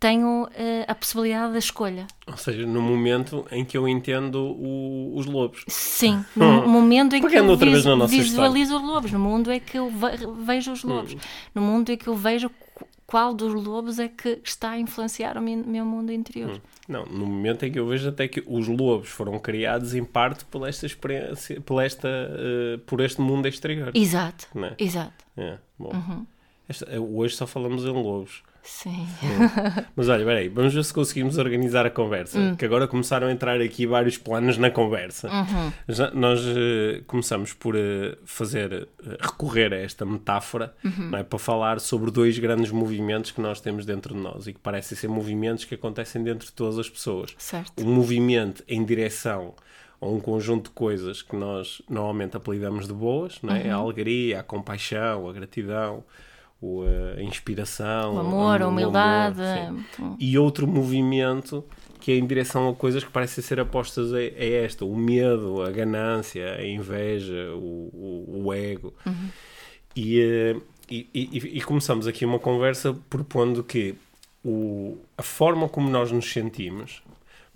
[0.00, 2.06] tenho eh, a possibilidade da escolha.
[2.28, 5.64] Ou seja, no momento em que eu entendo o- os lobos.
[5.66, 9.18] Sim, no momento em que eu outra vez visu- na nossa visualizo os lobos, no
[9.18, 11.18] mundo é que eu ve- vejo os lobos, Hum.
[11.52, 12.48] no mundo em que eu vejo
[13.08, 16.60] qual dos lobos é que está a influenciar o meu, mundo interior.
[16.86, 20.44] Não, no momento em que eu vejo até que os lobos foram criados em parte
[20.44, 23.92] por esta experiência, por, esta, eh, por este mundo exterior.
[23.94, 24.74] Exato, é?
[24.78, 25.24] exato.
[25.38, 25.90] É, bom.
[25.90, 26.26] Uhum.
[26.68, 28.42] Esta- eh, hoje só falamos em lobos.
[28.62, 29.06] Sim.
[29.96, 32.38] Mas olha, peraí, vamos ver se conseguimos organizar a conversa.
[32.38, 32.56] Hum.
[32.56, 35.28] Que agora começaram a entrar aqui vários planos na conversa.
[35.30, 35.72] Uhum.
[35.88, 38.72] Já- nós eh, começamos por eh, fazer,
[39.06, 41.10] eh, recorrer a esta metáfora Uhum.
[41.10, 44.52] não é, para falar sobre dois grandes movimentos que nós temos dentro de nós e
[44.52, 47.34] que parecem ser movimentos que acontecem dentro de todas as pessoas.
[47.38, 47.82] Certo.
[47.82, 49.54] Um movimento em direção
[50.00, 53.64] a um conjunto de coisas que nós normalmente apelidamos de boas, não é?
[53.64, 53.70] Uhum.
[53.72, 56.04] a alegria, a compaixão, a gratidão,
[56.60, 59.36] o, eh, a inspiração, O amor, a humildade.
[59.38, 61.64] sim hum, e outro movimento
[62.00, 64.20] que é em direção a coisas que parecem ser apostas a, a
[64.64, 68.94] esta, o medo, a ganância, a inveja, o, o- o ego.
[69.96, 70.56] E, eh,
[70.90, 73.94] e, e- e começamos aqui uma conversa propondo que
[74.44, 77.02] o, a forma como nós nos sentimos,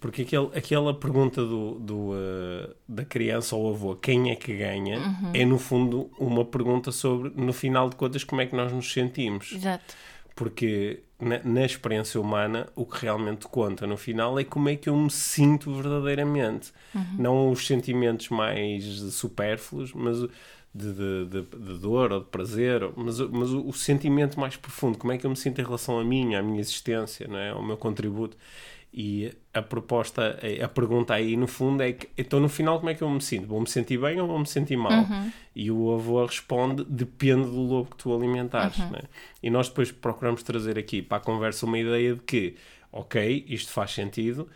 [0.03, 4.99] porque aquele, aquela pergunta do, do, eh, da criança ao avô, quem é que ganha,
[5.33, 8.93] é no fundo uma pergunta sobre, no final de contas, como é que nós nos
[8.93, 9.95] sentimos Exato.
[10.35, 14.89] porque na, na experiência humana o que realmente conta no final é como é que
[14.89, 16.73] eu me sinto verdadeiramente.
[17.19, 20.19] Não os sentimentos mais supérfluos, mas
[20.75, 24.57] de, de, de, de dor ou de prazer, mas, o- mas o, o sentimento mais
[24.57, 27.37] profundo, como é que eu me sinto em relação a mim, à minha existência, não
[27.39, 27.51] é?
[27.51, 28.37] ao meu contributo.
[28.95, 32.95] E a proposta, a pergunta aí no fundo é que, então no final como é
[32.95, 33.47] que eu me sinto?
[33.47, 34.93] Vou-me sentir bem ou vou-me sentir mal?
[35.57, 38.77] E o avô responde, depende do lobo que tu alimentares.
[38.91, 39.01] né?
[39.43, 42.55] E nós depois procuramos trazer aqui para a conversa uma ideia de que,
[42.93, 44.47] ok, isto faz sentido,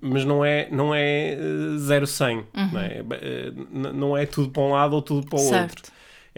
[0.00, 1.38] mas não é, não é eh,
[1.78, 2.98] zero 100, não, é?
[3.20, 5.82] Eh, n- não é tudo para um lado ou tudo para o outro.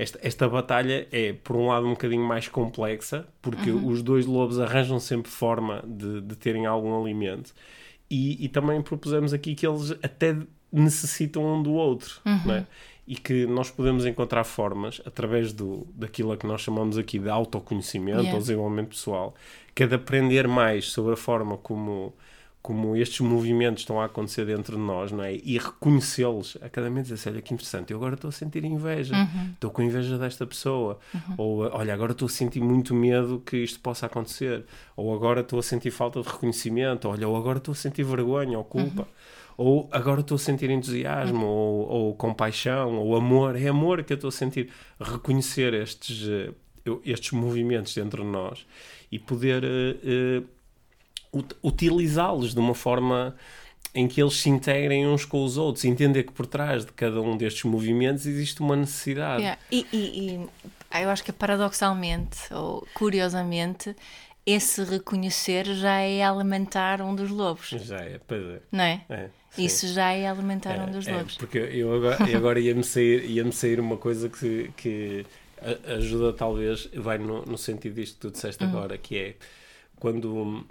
[0.01, 4.59] Esta, esta batalha é, por um lado, um bocadinho mais complexa, porque os dois lobos
[4.59, 7.53] arranjam sempre forma de, de terem algum alimento.
[8.11, 10.37] E, e também propusemos aqui que eles até
[10.73, 12.67] necessitam um do outro, não é?
[13.07, 17.29] E que nós podemos encontrar formas, através do, daquilo a que nós chamamos aqui de
[17.29, 18.35] autoconhecimento Yeah.
[18.35, 19.35] ou desenvolvimento pessoal,
[19.75, 22.15] que é de aprender mais sobre a forma como,
[22.63, 25.35] como estes movimentos estão a acontecer dentro de nós, não é?
[25.35, 29.15] E reconhecê-los a cada momento, dizer olha que interessante, eu agora estou a sentir inveja,
[29.55, 30.99] estou com inveja desta pessoa,
[31.39, 35.59] ou olha, agora estou a sentir muito medo que isto possa acontecer, ou agora estou
[35.59, 39.09] a sentir falta de reconhecimento, olha, ou agora estou a sentir vergonha ou culpa.
[39.57, 43.57] Ou agora estou a sentir entusiasmo, ou, ou compaixão, ou amor.
[43.57, 44.71] É amor que eu estou a sentir.
[44.99, 46.51] Reconhecer estes, eh,
[47.05, 48.65] estes movimentos dentro de nós
[49.13, 50.47] e poder eh, ut-
[51.63, 53.37] utilizá-los de uma forma
[53.95, 57.21] em que eles se integrem uns com os outros, entender que por trás de cada
[57.21, 59.43] um destes movimentos existe uma necessidade.
[59.43, 59.61] Yeah.
[59.71, 60.49] E, e-
[60.93, 63.95] e, eu acho que paradoxalmente, ou curiosamente,
[64.47, 68.61] esse reconhecer já é alimentar um dos lobos, Já é, pois é.
[68.73, 69.05] não é?
[69.09, 69.31] é.
[69.59, 71.37] Isso já é alimentar um dos É, lobos.
[71.37, 75.27] porque eu agora, eu agora ia-me sair, ia sair uma coisa que, que
[75.97, 79.35] ajuda talvez, vai no, no sentido disto que tu disseste agora, que é
[79.99, 80.65] quando,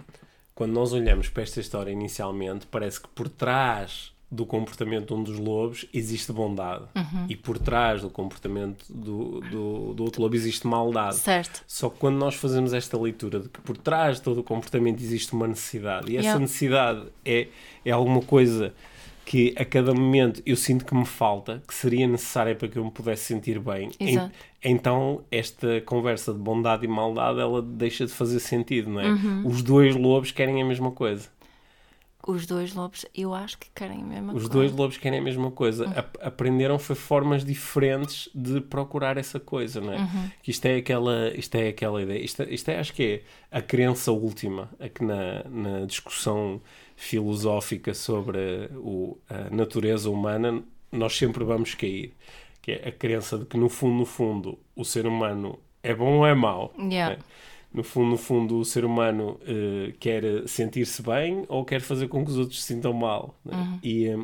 [0.60, 5.22] quando nós olhamos para esta história inicialmente, parece que por trás do comportamento de um
[5.22, 6.84] dos lobos existe bondade
[7.30, 11.16] e por trás do comportamento do, do, do outro lobo existe maldade.
[11.16, 11.64] Certo.
[11.66, 15.00] Só que quando nós fazemos esta leitura de que por trás de todo o comportamento
[15.00, 16.40] existe uma necessidade, e essa Yeah.
[16.40, 17.48] necessidade é,
[17.82, 18.74] é alguma coisa
[19.30, 22.84] que a cada momento eu sinto que me falta, que seria necessária para que eu
[22.84, 24.34] me pudesse sentir bem, en- Exato.
[24.62, 29.08] então esta conversa de bondade e maldade ela deixa de fazer sentido, não é?
[29.10, 29.46] Uhum.
[29.46, 31.28] Os dois lobos querem a mesma coisa.
[32.26, 34.48] Os dois lobos, eu acho que querem a mesma Os coisa.
[34.50, 35.88] dois lobos querem a mesma coisa.
[35.88, 40.30] Ap- Aprenderam foi formas diferentes de procurar essa coisa, não é?
[40.42, 42.22] Que isto é aquela, isto é aquela ideia.
[42.22, 43.22] Isto, isto é, acho que é
[43.58, 46.60] a crença última aqui na, na discussão
[47.00, 52.12] filosófica sobre o, a natureza humana, nós sempre vamos cair.
[52.60, 56.18] Que é a crença de que no fundo, no fundo, o ser humano é bom
[56.18, 56.74] ou é mau.
[56.78, 57.16] Yeah.
[57.16, 57.22] né?
[57.72, 62.22] No fundo, no fundo, o ser humano eh, quer sentir-se bem ou quer fazer com
[62.22, 63.34] que os outros se sintam mal.
[63.46, 63.78] né?
[63.82, 64.18] E, eh,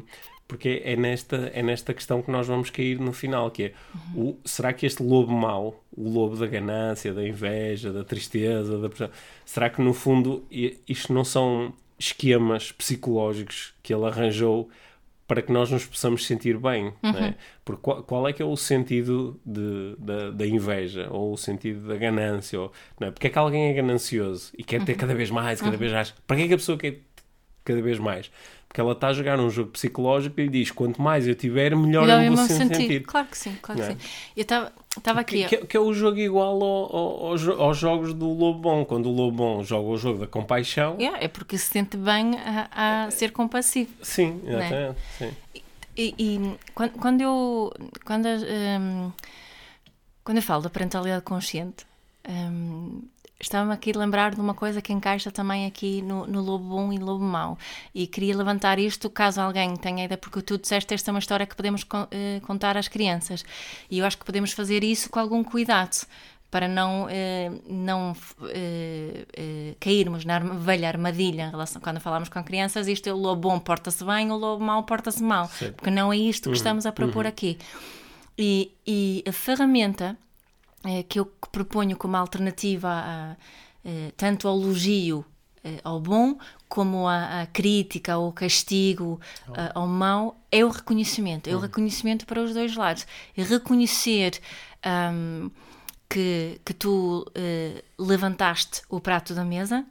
[0.46, 3.72] porque é nesta, é nesta questão que nós vamos cair no final, que é
[4.14, 8.88] o, será que este lobo mau, o lobo da ganância, da inveja, da tristeza, da
[8.88, 9.10] pressão,
[9.46, 10.44] será que no fundo
[10.86, 14.68] isto não são esquemas psicológicos que ele arranjou
[15.26, 17.12] para que nós nos possamos sentir bem, uhum.
[17.12, 17.34] né?
[17.64, 21.88] Porque qual, qual, é que é o sentido de, da, da, inveja ou o sentido
[21.88, 22.60] da ganância?
[22.60, 23.10] Ou, não é?
[23.10, 24.98] Porque é que alguém é ganancioso e quer ter uhum.
[24.98, 25.78] cada vez mais, cada uhum.
[25.78, 26.14] vez mais?
[26.26, 27.00] Para que é que a pessoa quer
[27.66, 28.30] cada vez mais?
[28.76, 32.02] Porque ela está a jogar um jogo psicológico e diz: quanto mais eu tiver, melhor,
[32.02, 32.76] melhor eu me vou sentir.
[32.76, 33.00] sentir.
[33.04, 33.90] Claro que sim, claro que é?
[33.92, 33.98] sim.
[34.36, 35.44] Eu estava aqui.
[35.44, 38.84] Que, que, que, é o jogo igual ao, ao, aos, aos jogos do Lobo Bom.
[38.84, 40.96] Quando o Lobo Bom joga o jogo da compaixão.
[41.00, 43.90] Yeah, é porque se sente bem a, a ser compassivo.
[44.02, 44.50] Sim, é?
[44.50, 44.98] exatamente.
[45.16, 45.30] Sim.
[45.96, 47.72] E, e, quando, quando eu.
[48.04, 49.12] Quando, um,
[50.22, 51.86] quando eu falo da parentalidade consciente.
[52.28, 53.02] Um,
[53.38, 56.92] Estava-me aqui a lembrar de uma coisa que encaixa também aqui no, no, lobo bom
[56.92, 57.58] e lobo mau.
[57.94, 61.46] E queria levantar isto caso alguém tenha ideia, porque tu disseste esta é uma história
[61.46, 63.44] que podemos uh, contar às crianças.
[63.90, 66.06] E eu acho que podemos fazer isso com algum cuidado,
[66.50, 72.88] para não, uh, não uh, cairmos na velha armadilha em relação quando falamos com crianças.
[72.88, 75.46] Isto é o lobo bom porta-se bem, o lobo mau porta-se mal.
[75.48, 75.72] Sim.
[75.72, 76.54] Porque não é isto que uhum.
[76.54, 77.28] estamos a propor uhum.
[77.28, 77.58] aqui.
[78.38, 80.25] E, e a ferramenta eh,
[81.08, 83.36] que eu proponho como alternativa a,
[83.84, 85.24] eh, tanto ao elogio
[85.64, 89.52] eh, ao bom como a, a crítica ao castigo oh.
[89.74, 93.06] ao mau é o reconhecimento, é o reconhecimento para os dois lados.
[93.36, 94.40] E reconhecer
[95.12, 95.50] um,
[96.08, 99.84] que, que tu uh, levantaste o prato da mesa,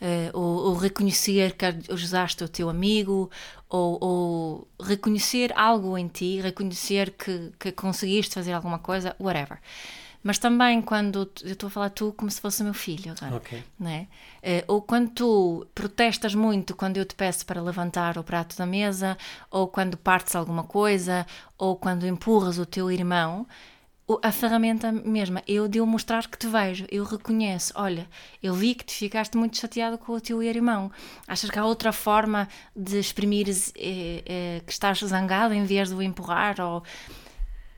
[0.00, 3.30] uh, ou, ou, reconhecer que ajudaste o teu amigo,
[3.68, 9.58] ou, ou, reconhecer algo em ti, reconhecer que, que conseguiste fazer alguma coisa, whatever.
[10.24, 13.62] Mas também quando eu estou a falar tu como se fosse meu filho agora, okay.
[13.78, 14.08] né?
[14.66, 19.18] ou quando tu protestas muito quando eu te peço para levantar o prato da mesa,
[19.50, 21.26] ou quando partes alguma coisa,
[21.58, 23.46] ou quando empurras o teu irmão,
[24.22, 28.06] a ferramenta mesma, eu de eu mostrar que te vejo, eu reconheço, olha,
[28.42, 30.92] eu vi que te ficaste muito chateado com o teu irmão.
[31.26, 35.94] Achas que há outra forma de exprimir eh, eh, que estás zangado em vez de
[35.94, 36.60] o empurrar?
[36.60, 36.82] Ou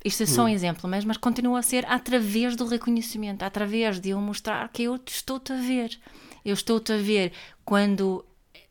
[0.06, 0.48] isto é só um hum.
[0.48, 4.98] exemplo, mas, mas continua a ser através do reconhecimento, através de eu mostrar que eu
[5.06, 5.98] estou-te a ver.
[6.44, 7.32] Eu estou-te a ver
[7.64, 8.24] quando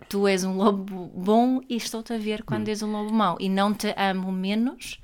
[0.08, 2.72] tu és um lobo bom e estou-te a ver quando hum.
[2.72, 3.38] és um lobo mau.
[3.40, 5.00] E não te amo menos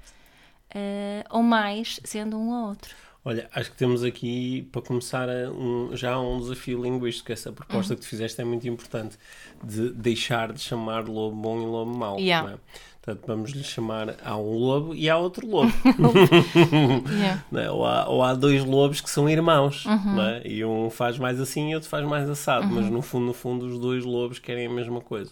[0.74, 2.96] uh, ou mais, sendo um ou outro.
[3.24, 7.32] Olha, acho que temos aqui para começar um, já um desafio linguístico.
[7.32, 8.00] Essa proposta uhum.
[8.00, 9.16] que tu fizeste é muito importante
[9.64, 12.18] de deixar de chamar lobo bom e lobo mau.
[12.18, 12.54] Yeah.
[12.54, 12.58] É?
[13.02, 15.74] Portanto, vamos lhe chamar há um lobo e há outro lobo.
[17.12, 17.44] yeah.
[17.52, 17.72] É?
[17.72, 20.22] ou, há, ou, há, dois lobos que são irmãos, uhum.
[20.22, 20.42] é?
[20.46, 22.76] e um faz mais assim e outro faz mais assado, uhum.
[22.76, 25.32] mas no fundo, no fundo, os dois lobos querem a mesma coisa.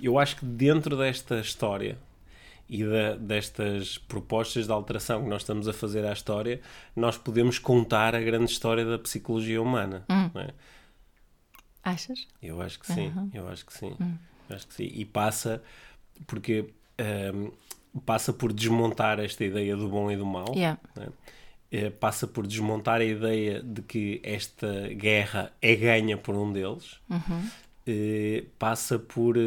[0.00, 1.98] Eu acho que dentro desta história
[2.66, 6.62] e da, destas propostas de alteração que nós estamos a fazer à história,
[6.96, 10.02] nós podemos contar a grande história da psicologia humana.
[10.08, 10.40] Uhum.
[10.40, 10.48] É?
[11.84, 12.26] Achas?
[12.42, 13.94] Eu acho que sim, eu acho que sim.
[14.00, 14.16] Hum.
[14.48, 14.90] Acho que sim.
[14.94, 15.62] E passa
[16.26, 20.52] porque um, passa por desmontar esta ideia do bom e do mau.
[20.54, 20.78] Yeah.
[20.96, 21.08] Né?
[21.98, 27.00] Passa por desmontar a ideia de que esta guerra é ganha por um deles.
[27.08, 27.48] Uhum.
[27.84, 29.40] Uh, passa por uh,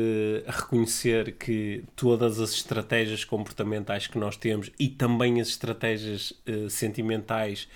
[0.46, 6.34] reconhecer que todas as estratégias comportamentais que nós temos e também as estratégias
[6.70, 7.70] sentimentais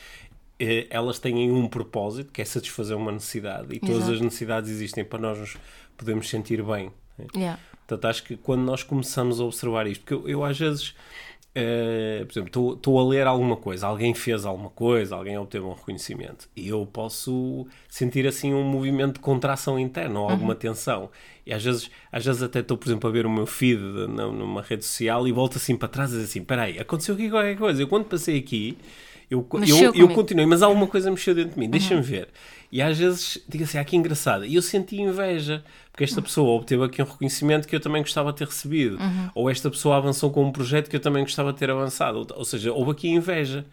[0.89, 4.11] elas têm um propósito que é satisfazer uma necessidade e todas Exato.
[4.11, 5.57] as necessidades existem para nós nos
[5.95, 6.91] podermos sentir bem.
[7.17, 7.27] Né?
[7.33, 7.59] Yeah.
[7.89, 12.23] Portanto, acho que quando nós começamos a observar isto, porque eu, eu às vezes, uh,
[12.23, 16.47] por exemplo, estou a ler alguma coisa, alguém fez alguma coisa, alguém obteve um reconhecimento,
[16.55, 20.59] e eu posso sentir assim um movimento de contração interna ou alguma uhum.
[20.59, 21.09] tensão.
[21.43, 24.61] E às vezes, às vezes até estou, por exemplo, a ver o meu feed numa
[24.61, 27.57] rede social e volto assim para trás e diz assim: espera aí, aconteceu aqui qualquer
[27.57, 27.81] coisa.
[27.81, 28.77] Eu quando passei aqui
[29.29, 32.05] eu, eu, eu, continuei, mas alguma coisa mexeu dentro de mim, deixa-me uhum.
[32.05, 32.29] ver.
[32.71, 34.43] E às vezes, diga assim, ah, que engraçado.
[34.43, 36.23] E eu senti inveja, porque esta uhum.
[36.23, 38.97] pessoa obteve aqui um reconhecimento que eu também gostava de ter recebido.
[38.97, 39.29] Uhum.
[39.35, 42.25] Ou esta pessoa avançou com um projeto que eu também gostava de ter avançado.
[42.35, 43.65] Ou seja, houve aqui inveja.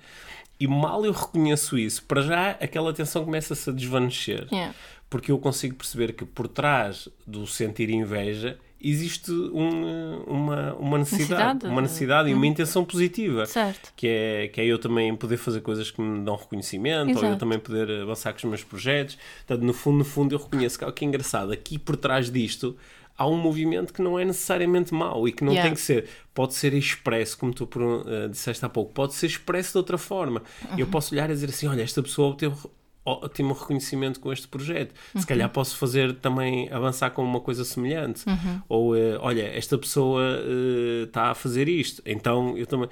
[0.61, 4.47] E mal eu reconheço isso, para já aquela tensão começa-se a desvanecer.
[4.51, 4.75] Yeah.
[5.09, 11.55] Porque eu consigo perceber que por trás do sentir inveja existe um, uma, uma necessidade,
[11.55, 12.33] necessidade, uma necessidade hum.
[12.33, 13.47] e uma intenção positiva.
[13.47, 13.93] Certo.
[13.97, 17.27] Que é, que é eu também poder fazer coisas que me dão reconhecimento, Exato.
[17.27, 19.19] ou eu também poder avançar com os meus projetos.
[19.47, 22.77] Portanto, no fundo, no fundo, eu reconheço que, é engraçado, aqui por trás disto
[23.19, 25.69] há um movimento que não é necessariamente mau e que não yeah.
[25.69, 26.09] tem que ser.
[26.35, 30.43] Pode ser expresso, como tu uh, disseste há pouco, pode ser expresso de outra forma.
[30.71, 30.79] Uhum.
[30.79, 32.57] Eu posso olhar e dizer assim: olha, esta pessoa obteve
[33.07, 34.93] ótimo reconhecimento com este projeto.
[35.17, 38.25] Se calhar posso fazer também, avançar com uma coisa semelhante.
[38.69, 42.89] Ou, eh, olha, esta pessoa eh, está a fazer isto, então eu também.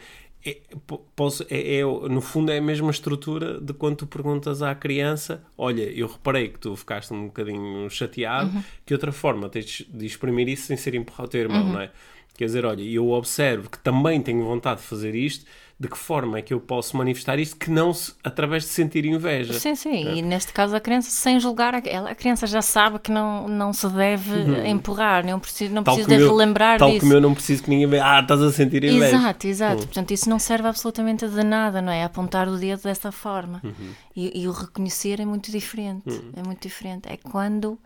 [0.46, 4.60] É, po- posso, é, é- no fundo é a mesma estrutura de quando tu perguntas
[4.60, 8.50] à criança olha, eu reparei que tu ficaste um bocadinho chateado
[8.84, 11.90] que outra forma tens de exprimir isso sem ser empurrar o teu irmão, não é?
[12.36, 15.46] Quer dizer, olha, eu observo que também tenho vontade de fazer isto,
[15.78, 19.04] de que forma é que eu posso manifestar isto que não se, através de sentir
[19.04, 19.52] inveja?
[19.54, 23.00] Sim, sim, e neste caso a criança, sem julgar, a- ela, a criança já sabe
[23.00, 24.32] que não, não se deve
[24.68, 25.84] empurrar, não precisa, não Uhum.
[25.84, 27.00] Tal precisa de eu- relembrar Tal disso.
[27.00, 29.16] como eu não preciso que ninguém veja, ah, estás a sentir inveja.
[29.16, 29.76] Exato, exato.
[29.86, 32.04] Portanto, isso não serve absolutamente de nada, não é?
[32.04, 33.60] Apontar o dedo dessa forma.
[33.64, 33.92] Uhum.
[34.14, 36.04] E, e o reconhecer é muito diferente.
[36.36, 37.08] É muito diferente.
[37.08, 37.76] É quando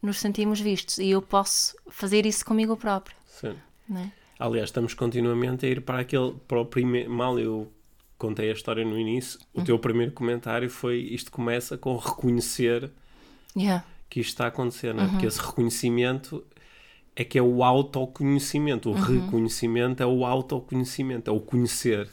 [0.00, 0.98] nos sentimos vistos.
[0.98, 3.54] E eu posso fazer isso comigo próprio, Sim.
[3.88, 4.10] não é?
[4.38, 7.70] Aliás, estamos continuamente a ir para aquele, para o primeiro, mal eu
[8.18, 12.90] contei a história no início, o teu primeiro comentário foi, isto começa com reconhecer
[13.56, 13.84] Yeah.
[14.10, 15.08] que isto está a acontecer, não é?
[15.08, 16.44] Porque esse reconhecimento
[17.14, 22.08] é que é o autoconhecimento, o reconhecimento é o autoconhecimento, é o conhecer,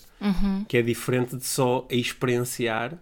[0.67, 2.95] que é diferente de só experienciar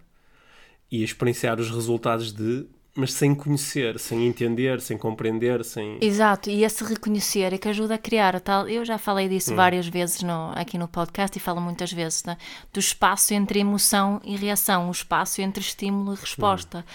[0.90, 2.66] e experienciar os resultados de,
[3.00, 5.98] mas sem conhecer, sem entender, sem compreender, sem...
[6.02, 8.68] Exato, e esse reconhecer é que ajuda a criar a tal.
[8.68, 12.38] Eu já falei disso várias vezes no- aqui no podcast e falo muitas vezes né,
[12.74, 16.86] do espaço entre emoção e reação, o espaço entre estímulo e resposta.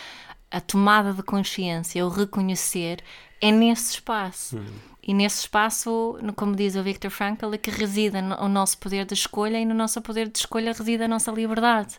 [0.50, 3.02] A tomada de consciência, o reconhecer,
[3.40, 4.61] é nesse espaço.
[5.07, 9.12] E nesse espaço, como diz o Viktor Frankl, é que reside o nosso poder de
[9.12, 11.96] escolha e no nosso poder de escolha reside a nossa liberdade.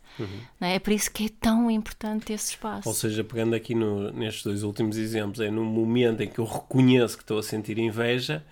[0.59, 0.75] Não é?
[0.75, 2.89] É por isso que é tão importante esse espaço.
[2.89, 6.45] Ou seja, pegando aqui no- nestes dois últimos exemplos, é no momento em que eu
[6.45, 8.43] reconheço que estou a sentir inveja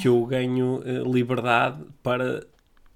[0.00, 2.44] que eu ganho eh, liberdade para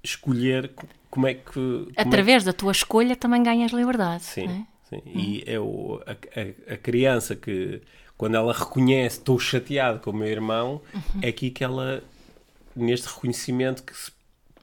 [0.05, 1.53] escolher co- como é que.
[1.53, 4.23] como é Através da tua escolha também ganhas liberdade.
[4.25, 4.67] Sim, é?
[4.91, 5.03] sim.
[5.07, 7.81] E é o, a, a- a criança que,
[8.17, 11.21] quando ela reconhece, estou chateado com o meu irmão, Uhum.
[11.23, 12.03] é aqui que ela,
[12.75, 13.93] neste reconhecimento, que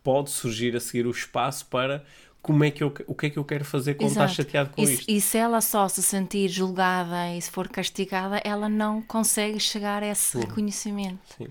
[0.03, 2.03] pode surgir a seguir o espaço para
[2.41, 4.81] como é que eu, o que é que eu quero fazer quando está chateado com
[4.81, 5.05] e, isto.
[5.09, 10.03] e se ela só se sentir julgada e se for castigada, ela não consegue chegar
[10.03, 11.19] a esse reconhecimento.
[11.37, 11.47] Sim.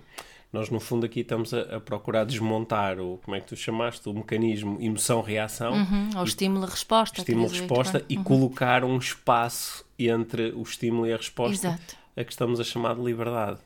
[0.52, 4.06] Nós, no fundo, aqui estamos a, a procurar desmontar o, como é que tu chamaste,
[4.08, 6.10] o mecanismo emoção-reação, Uhum.
[6.18, 7.20] Ou estímulo-resposta.
[7.20, 11.96] estímulo-resposta, e colocar um espaço entre o estímulo e a resposta Exato.
[12.16, 13.60] a que estamos a chamar de liberdade.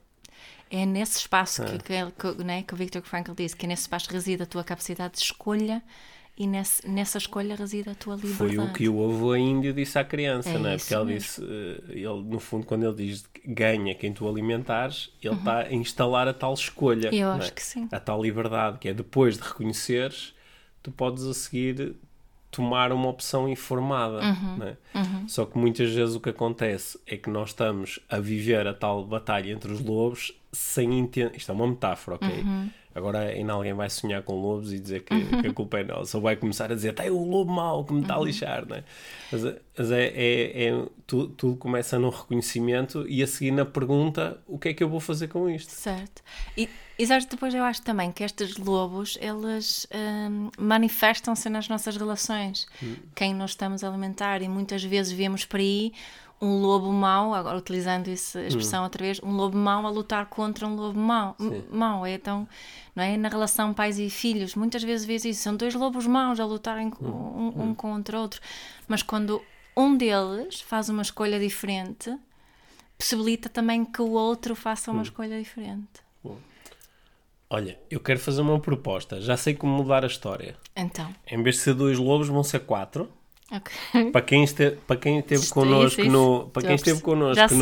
[0.71, 3.69] É nesse espaço que, que, ele- que, né, que o Viktor Frankl disse, que é
[3.69, 5.83] nesse espaço reside a tua capacidade de escolha
[6.39, 8.37] e nesse, nessa escolha reside a tua liberdade.
[8.57, 10.77] Foi o que o avô índio disse à criança, É não é?
[10.77, 11.19] Porque ele mesmo.
[11.19, 15.39] disse, eh, ele, no fundo, quando ele diz que ganha quem tu alimentares, ele Uhum.
[15.39, 17.09] está a instalar a tal escolha.
[17.15, 17.51] Eu não acho é?
[17.53, 17.89] que sim.
[17.91, 20.35] A tal liberdade, que é depois de reconheceres,
[20.83, 21.95] tu podes a seguir
[22.51, 24.21] tomar uma opção informada.
[24.23, 24.57] Uhum.
[24.59, 24.77] não é?
[25.29, 29.05] Só que muitas vezes o que acontece é que nós estamos a viver a tal
[29.05, 31.37] batalha entre os lobos sem entender.
[31.37, 32.29] Isto é uma metáfora, ok?
[32.43, 32.71] Uhum.
[32.95, 36.17] Agora ainda alguém vai sonhar com lobos e dizer que, que a culpa é nossa.
[36.17, 38.75] Ou vai começar a dizer, até o lobo mau que me está a lixar, não
[38.77, 38.85] é?
[39.31, 43.67] Mas, é- mas é, é, é- tu- tudo começa no reconhecimento e a seguir na
[43.67, 45.71] pergunta, o que é que eu vou fazer com isto?
[45.73, 46.23] Certo.
[46.57, 49.87] E, e sabes, depois eu acho também que estes lobos, eles
[50.31, 52.67] hum, manifestam-se nas nossas relações.
[53.15, 55.93] Quem nós estamos a alimentar e muitas vezes vemos por aí
[56.41, 60.67] um lobo mau, agora utilizando essa expressão outra vez, um lobo mau a lutar contra
[60.67, 61.35] um lobo mau.
[61.71, 62.47] Mau é então,
[62.95, 63.17] não é?
[63.17, 66.91] Na relação pais e filhos, muitas vezes vês isso, são dois lobos maus a lutarem
[66.91, 68.41] com- um, um contra o outro.
[68.87, 69.43] Mas quando
[69.77, 72.15] um deles faz uma escolha diferente,
[72.99, 76.05] possibilita também que o outro faça uma escolha diferente.
[77.49, 79.21] Olha, eu quero fazer uma proposta.
[79.21, 80.57] Já sei como mudar a história.
[80.75, 83.09] Então, Em vez de ser dois lobos, vão ser quatro.
[83.53, 84.11] Ok.
[84.11, 86.51] Para quem esteve, para quem esteve Isto- connosco isso, no, isso.
[86.53, 87.59] para quem esteve connosco no,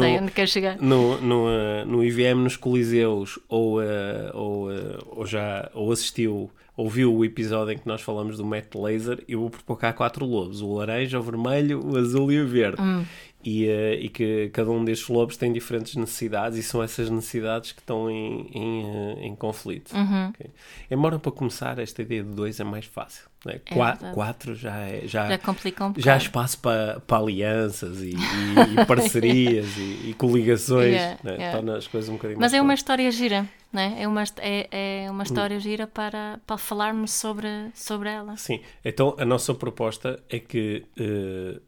[0.80, 6.50] no, no, eh, no IVM nos Coliseus ou, eh, ou, eh, ou já ou assistiu,
[6.76, 10.24] ouviu o episódio em que nós falamos do Matt Laser, eu vou propor cá quatro
[10.24, 12.80] lobos: o laranja, o vermelho, o azul e o verde.
[12.80, 13.04] Hum.
[13.44, 17.72] E, eh, e que cada um destes lobos tem diferentes necessidades e são essas necessidades
[17.72, 19.94] que estão em, em, eh, em conflito.
[19.94, 20.28] Uhum.
[20.30, 20.50] ok?
[20.90, 23.26] Embora para começar, esta ideia de dois é mais fácil.
[23.44, 23.60] né?
[23.70, 24.14] Qua- verdade.
[24.14, 25.06] quatro já é.
[25.06, 26.02] Já, Já complica um bocado.
[26.04, 28.14] já há espaço para, para alianças e, e-
[28.80, 31.32] e parcerias e, e coligações, Yeah, né?
[31.34, 31.52] yeah.
[31.58, 33.96] torna as coisas um bocadinho Mas é uma história gira, né?
[33.98, 35.12] é, uma, hist- é, é Hum.
[35.12, 38.36] uma história gira para, para falarmos sobre, sobre ela.
[38.38, 41.60] Sim, então a nossa proposta é que eh,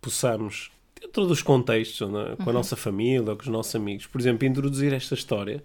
[0.00, 0.70] possamos,
[1.04, 4.92] dentro dos contextos, né, com a nossa família com os nossos amigos, por exemplo, introduzir
[4.92, 5.62] esta história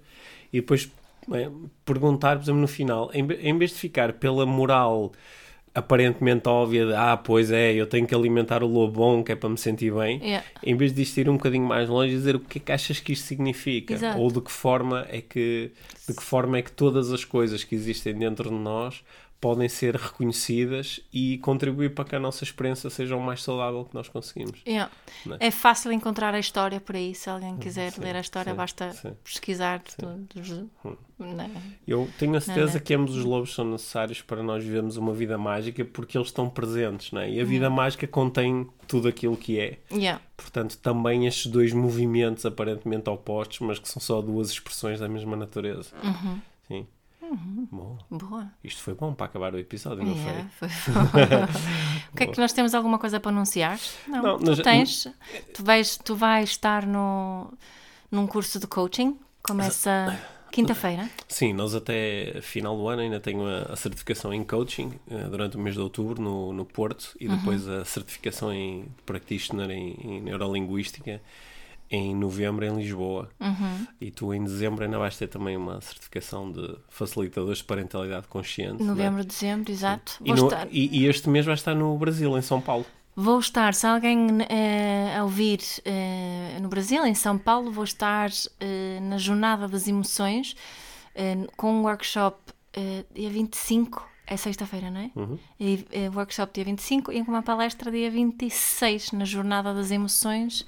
[0.51, 0.91] e depois
[1.33, 1.49] eh,
[1.85, 5.11] perguntar, por exemplo, no final, em, em vez de ficar pela moral
[5.73, 9.35] aparentemente óbvia de ah, pois é, eu tenho que alimentar o lobo bom que é
[9.35, 10.45] para me sentir bem, Yeah.
[10.63, 12.99] em vez de ir um bocadinho mais longe e dizer o que é que achas
[12.99, 14.19] que isto significa Exato.
[14.19, 15.71] ou de que forma é que
[16.07, 19.03] de que forma é que todas as coisas que existem dentro de nós
[19.41, 23.95] podem ser reconhecidas e contribuir para que a nossa experiência seja o mais saudável que
[23.95, 24.61] nós conseguimos.
[24.67, 24.91] Yeah.
[25.39, 25.47] É?
[25.47, 27.15] É fácil encontrar a história por aí.
[27.15, 29.13] Se alguém quiser Sim, ler a história, sim, basta sim.
[29.23, 29.81] pesquisar.
[29.97, 30.65] todos-
[31.17, 31.49] né?
[31.87, 32.79] Eu tenho a certeza Não, não.
[32.81, 36.49] que ambos os lobos são necessários para nós vivermos uma vida mágica porque eles estão
[36.49, 37.29] presentes, não é?
[37.31, 39.79] E a vida mágica contém tudo aquilo que é.
[39.91, 40.21] Yeah.
[40.35, 45.35] Portanto, também estes dois movimentos aparentemente opostos, mas que são só duas expressões da mesma
[45.37, 45.91] natureza.
[46.03, 46.39] Uhum.
[46.67, 46.87] Sim.
[47.71, 48.51] Bom, Boa.
[48.63, 50.69] isto foi bom para acabar o episódio, não Yeah, foi?
[50.69, 50.93] foi
[52.13, 53.79] o que é que nós temos alguma coisa para anunciar?
[54.07, 55.07] Não, Não, tu nós- tens.
[55.53, 57.53] Tu vais, tu vais estar no,
[58.11, 59.17] num curso de coaching.
[59.43, 60.19] Começa
[60.51, 61.09] quinta-feira.
[61.27, 65.59] Sim, nós até final do ano ainda tenho a, certificação em coaching eh, durante o
[65.59, 71.21] mês de outubro no, no Porto e depois a certificação em practitioner em, em neurolinguística
[71.91, 73.29] em novembro em Lisboa.
[73.99, 78.81] E tu em dezembro ainda vais ter também uma certificação de facilitadores de parentalidade consciente.
[78.81, 78.85] é?
[78.85, 80.13] Novembro, dezembro, exato.
[80.23, 82.85] E, no- e- e este mês vai estar no Brasil, em São Paulo.
[83.15, 84.27] vou estar, se alguém
[85.17, 88.29] a ouvir eh, no Brasil, em São Paulo, vou estar
[88.59, 90.55] eh, na Jornada das Emoções
[91.57, 92.37] com um workshop
[93.13, 94.07] dia 25.
[94.25, 95.11] É sexta-feira, não é?
[95.15, 95.39] Uhum.
[95.59, 100.65] E, workshop dia 25 e com uma palestra dia 26 na Jornada das Emoções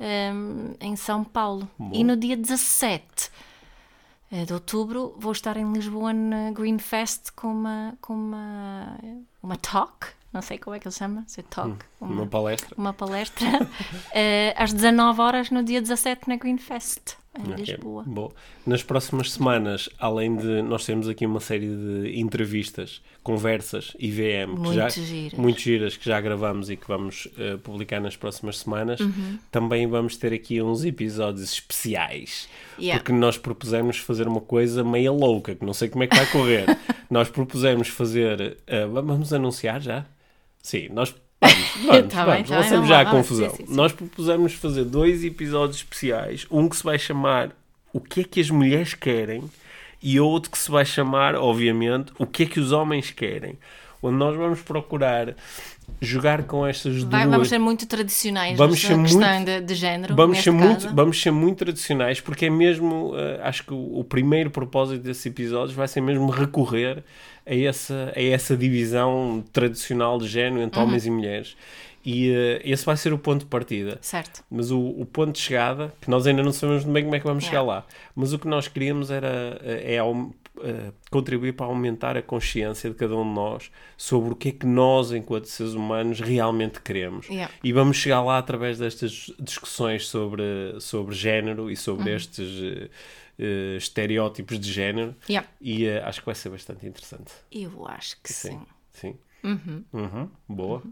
[0.00, 1.68] ehm, em São Paulo.
[1.92, 3.30] E no dia 17
[4.32, 8.98] eh, de outubro vou estar em Lisboa na Green Fest com uma, com uma,
[9.42, 12.74] uma talk, não sei como é que ele chama, se é talk, uma, Uma palestra.
[12.78, 13.46] uma palestra,
[14.14, 18.02] eh, às 19 horas no dia 17 na Green Fest, em Ok, Lisboa.
[18.06, 18.32] Bom,
[18.66, 24.60] nas próximas semanas, além de nós temos aqui uma série de entrevistas, conversas, IVM, que
[24.60, 25.38] Muito já, giras.
[25.38, 29.38] muito giras que já gravamos e que vamos eh, publicar nas próximas semanas, Uhum.
[29.50, 32.48] também vamos ter aqui uns episódios especiais.
[32.78, 32.98] Yeah.
[32.98, 36.26] Porque nós propusemos fazer uma coisa meia louca, que não sei como é que vai
[36.32, 36.66] correr.
[37.08, 38.58] nós propusemos fazer.
[38.66, 40.04] eh, vamos anunciar já?
[40.62, 41.14] Sim, nós.
[41.40, 43.18] Vamos, vamos, Tá vamos, tá bem, lancemos vamos já a vamos.
[43.28, 43.50] confusão.
[43.50, 43.74] Sim, sim, sim.
[43.74, 46.46] Nós propusemos fazer dois episódios especiais.
[46.50, 47.50] Um que se vai chamar
[47.92, 49.42] O que é que as mulheres querem
[50.02, 53.58] e outro que se vai chamar, obviamente, O que é que os homens querem.
[54.02, 55.34] Onde nós vamos procurar
[56.00, 57.30] jogar com estas Vai- duas.
[57.32, 60.64] vamos ser muito tradicionais Vamos ser questão muito- de, de género, Vamos ser, caso.
[60.64, 65.02] muito, vamos ser muito tradicionais porque é mesmo, eh, acho que o, o primeiro propósito
[65.02, 67.02] desses episódios vai ser mesmo recorrer
[67.50, 70.86] a essa, a essa divisão tradicional de género entre Uhum.
[70.86, 71.56] homens e mulheres.
[72.02, 73.98] E eh, esse vai ser o ponto de partida.
[74.00, 74.42] Certo.
[74.50, 77.26] Mas o, o ponto de chegada, que nós ainda não sabemos bem como é que
[77.26, 77.72] vamos chegar Yeah.
[77.80, 82.88] lá, mas o que nós queríamos era eh, é, eh, contribuir para aumentar a consciência
[82.88, 86.80] de cada um de nós sobre o que é que nós, enquanto seres humanos, realmente
[86.80, 87.26] queremos.
[87.28, 87.52] Yeah.
[87.62, 90.42] E vamos chegar lá através destas discussões sobre,
[90.80, 92.16] sobre género e sobre Uhum.
[92.16, 92.88] estes
[93.40, 95.16] eh, estereótipos de género.
[95.28, 95.48] Yeah.
[95.60, 97.32] E eh, acho que vai ser bastante interessante.
[97.50, 98.60] Eu acho que sim.
[98.92, 99.16] Sim.
[99.42, 100.28] Uhum.
[100.46, 100.82] Boa.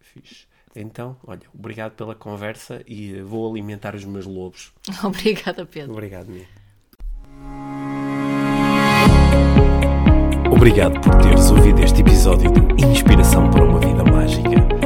[0.00, 0.46] Fixe.
[0.74, 4.72] Então, olha, obrigado pela conversa e eh, vou alimentar os meus lobos.
[5.02, 5.92] Obrigada, Pedro.
[5.92, 6.46] Obrigado, Mia.
[10.50, 14.85] Obrigado por teres ouvido este episódio de Inspiração para uma Vida Mágica.